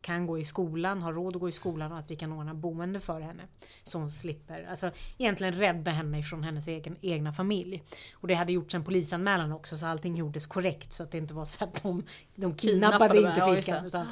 [0.00, 2.54] kan gå i skolan, har råd att gå i skolan och att vi kan ordna
[2.54, 3.42] boende för henne.
[3.84, 7.82] Så hon slipper, alltså egentligen rädda henne ifrån hennes egen, egna familj.
[8.14, 11.34] Och det hade gjorts en polisanmälan också så allting gjordes korrekt så att det inte
[11.34, 12.02] var så att de,
[12.34, 13.82] de kidnappade Kidnappade, inte ja, flickan.
[13.82, 13.88] det.
[13.88, 14.06] Utan,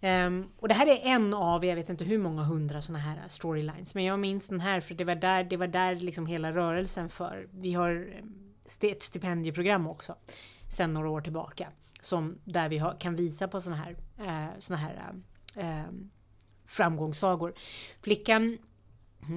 [0.00, 3.22] Ehm, och det här är en av, jag vet inte hur många hundra sådana här
[3.28, 3.94] storylines.
[3.94, 7.08] Men jag minns den här för det var där, det var där liksom hela rörelsen
[7.08, 7.48] för.
[7.52, 8.32] Vi har ehm,
[8.66, 10.14] st- ett stipendieprogram också.
[10.76, 11.68] Sen några år tillbaka.
[12.00, 15.14] Som, där vi har, kan visa på sådana här, eh, såna här
[15.56, 15.92] eh,
[16.64, 17.54] framgångssagor.
[18.02, 18.58] Flickan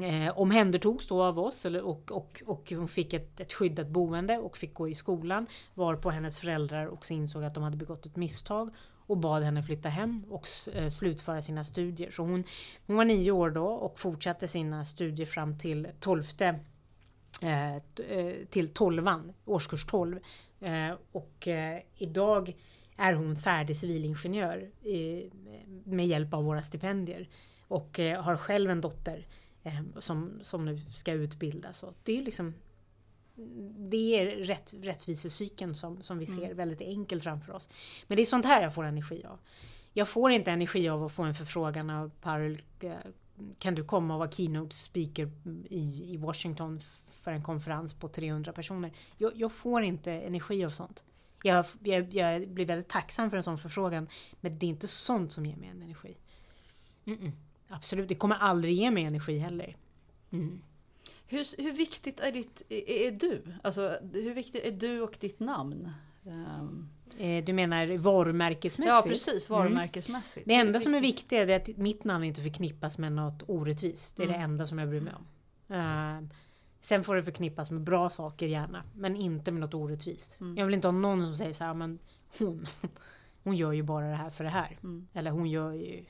[0.04, 4.38] eh, omhändertogs då av oss eller, och, och, och hon fick ett, ett skyddat boende
[4.38, 5.48] och fick gå i skolan.
[5.74, 8.70] Varpå hennes föräldrar också insåg att de hade begått ett misstag
[9.08, 12.12] och bad henne flytta hem och eh, slutföra sina studier.
[12.12, 12.44] Så hon,
[12.88, 16.46] hon var nio år då och fortsatte sina studier fram till tolfte
[17.42, 20.20] eh, t- eh, till tolvan, årskurs 12.
[20.62, 22.56] Eh, och eh, idag
[23.00, 25.32] är hon färdig civilingenjör eh,
[25.84, 27.30] med hjälp av våra stipendier.
[27.68, 29.28] Och eh, har själv en dotter
[29.64, 31.84] eh, som, som nu ska utbildas.
[32.04, 32.54] Det är liksom
[33.78, 37.70] det är rätt, rättvisecykeln som, som vi ser väldigt enkelt framför oss.
[38.08, 39.40] Men det är sånt här jag får energi av.
[39.94, 42.62] Jag får inte energi av att få en förfrågan av Parul,
[43.60, 45.32] kan du komma och vara keynote speaker
[45.70, 48.92] i, i Washington för en konferens på 300 personer?
[49.18, 51.04] Jag, jag får inte energi av sånt.
[51.44, 54.10] Jag, jag, jag blir väldigt tacksam för en sån förfrågan,
[54.42, 56.18] men det är inte sånt som ger mig en energi.
[57.06, 57.32] Mm-mm.
[57.68, 59.76] Absolut, det kommer aldrig ge mig energi heller.
[60.32, 60.62] Mm.
[61.28, 63.44] Hur, hur viktigt är, ditt, är, är, du?
[63.64, 65.92] Alltså, hur viktigt är du och ditt namn?
[66.24, 66.90] Um.
[67.46, 68.94] Du menar varumärkesmässigt?
[68.94, 69.60] Ja precis, mm.
[69.60, 70.48] varumärkesmässigt.
[70.48, 70.58] Mm.
[70.58, 74.18] Det enda som är viktigt är att mitt namn inte förknippas med något orättvist.
[74.18, 74.40] Det är mm.
[74.40, 75.26] det enda som jag bryr mig om.
[75.76, 76.30] Uh,
[76.82, 80.38] sen får det förknippas med bra saker gärna, men inte med något orättvist.
[80.42, 80.58] Mm.
[80.58, 82.00] Jag vill inte ha någon som säger så här, men
[82.40, 82.66] hon,
[83.44, 84.78] hon gör ju bara det här för det här.
[84.84, 85.08] Mm.
[85.14, 86.06] Eller hon gör ju...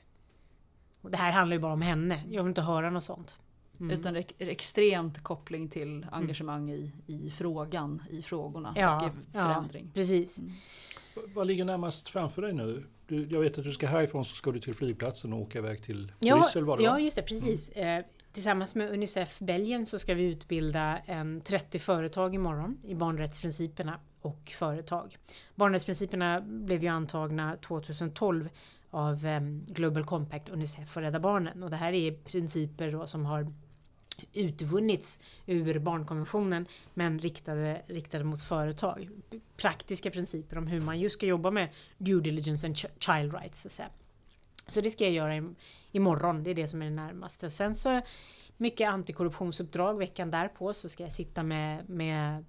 [1.02, 2.24] Det här handlar ju bara om henne.
[2.30, 3.36] Jag vill inte höra något sånt.
[3.80, 4.00] Mm.
[4.00, 6.10] Utan det är extremt koppling till mm.
[6.12, 9.86] engagemang i, i frågan, i frågorna ja, och förändring.
[9.86, 10.40] Ja, precis.
[10.40, 10.52] Mm.
[11.34, 12.84] Vad ligger närmast framför dig nu?
[13.08, 15.84] Du, jag vet att du ska härifrån så ska du till flygplatsen och åka iväg
[15.84, 17.72] till ja, Bryssel var det Ja, just det, precis.
[17.76, 18.04] Mm.
[18.32, 24.52] Tillsammans med Unicef Belgien så ska vi utbilda en 30 företag imorgon i barnrättsprinciperna och
[24.58, 25.18] företag.
[25.56, 28.50] Barnrättsprinciperna blev ju antagna 2012
[28.90, 33.54] av ehm, Global Compact, Unicef och Rädda Barnen och det här är principer som har
[34.34, 39.10] utvunnits ur barnkonventionen men riktade, riktade mot företag.
[39.58, 43.62] Praktiska principer om hur man just ska jobba med due diligence and child rights.
[43.62, 43.90] Så, att säga.
[44.68, 45.36] så det ska jag göra
[45.92, 47.50] imorgon, det är det som är det närmaste.
[47.50, 48.02] sen så
[48.60, 52.46] mycket antikorruptionsuppdrag veckan därpå så ska jag sitta med, med,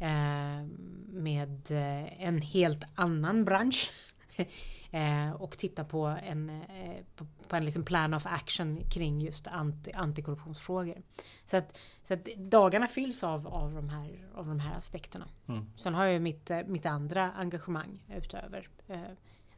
[0.00, 0.66] eh,
[1.08, 3.92] med eh, en helt annan bransch.
[4.90, 9.46] Eh, och titta på en, eh, på, på, en liksom plan of action kring just
[9.46, 11.02] anti, antikorruptionsfrågor.
[11.44, 11.78] Så att,
[12.08, 15.28] så att dagarna fylls av, av, de, här, av de här aspekterna.
[15.46, 15.66] Mm.
[15.76, 18.68] Sen har jag mitt, mitt andra engagemang utöver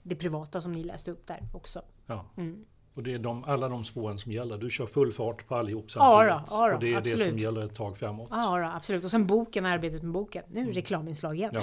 [0.02, 1.82] det privata som ni läste upp där också.
[2.06, 2.24] Ja.
[2.36, 2.66] Mm.
[2.96, 4.58] Och det är de, alla de spåren som gäller.
[4.58, 6.30] Du kör full fart på allihop samtidigt.
[6.30, 7.18] Ja, då, ja då, och det är absolut.
[7.18, 8.28] det som gäller ett tag framåt.
[8.30, 9.04] Ja, då, absolut.
[9.04, 10.44] Och sen boken, arbetet med boken.
[10.48, 10.72] Nu mm.
[10.72, 11.50] reklaminslag igen.
[11.54, 11.62] Ja,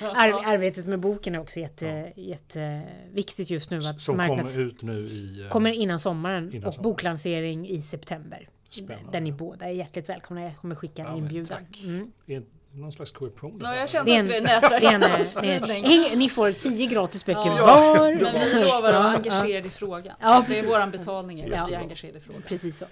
[0.00, 2.22] Ar arbetet med boken är också jätte, ja.
[2.22, 3.76] jätteviktigt just nu.
[3.76, 4.50] Att som marknads...
[4.50, 5.42] kommer ut nu i...
[5.42, 6.52] Eh, kommer innan sommaren.
[6.52, 6.92] Innan och sommaren.
[6.92, 8.48] boklansering i september.
[8.68, 9.12] Spännande.
[9.12, 10.42] Där ni båda är hjärtligt välkomna.
[10.42, 11.66] Jag kommer skicka en inbjudan.
[11.84, 12.12] Mm
[12.72, 13.58] någon slags korruption.
[13.62, 15.82] Ja, jag kände att det är nätverksspridning.
[16.18, 18.14] Ni får tio gratis böcker ja, var.
[18.14, 20.16] Men vi lovar att vara engagerade i frågan.
[20.20, 22.42] Ja, det är vår betalning, att vi är engagerade i frågan.
[22.42, 22.86] Precis så.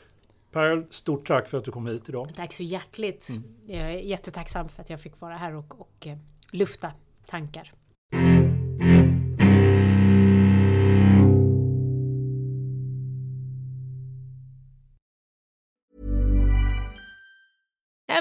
[0.52, 2.32] Per, stort tack för att du kom hit idag.
[2.36, 3.28] Tack så hjärtligt.
[3.28, 3.42] Mm.
[3.66, 6.16] Jag är jättetacksam för att jag fick vara här och, och eh,
[6.50, 6.92] lufta
[7.26, 7.72] tankar.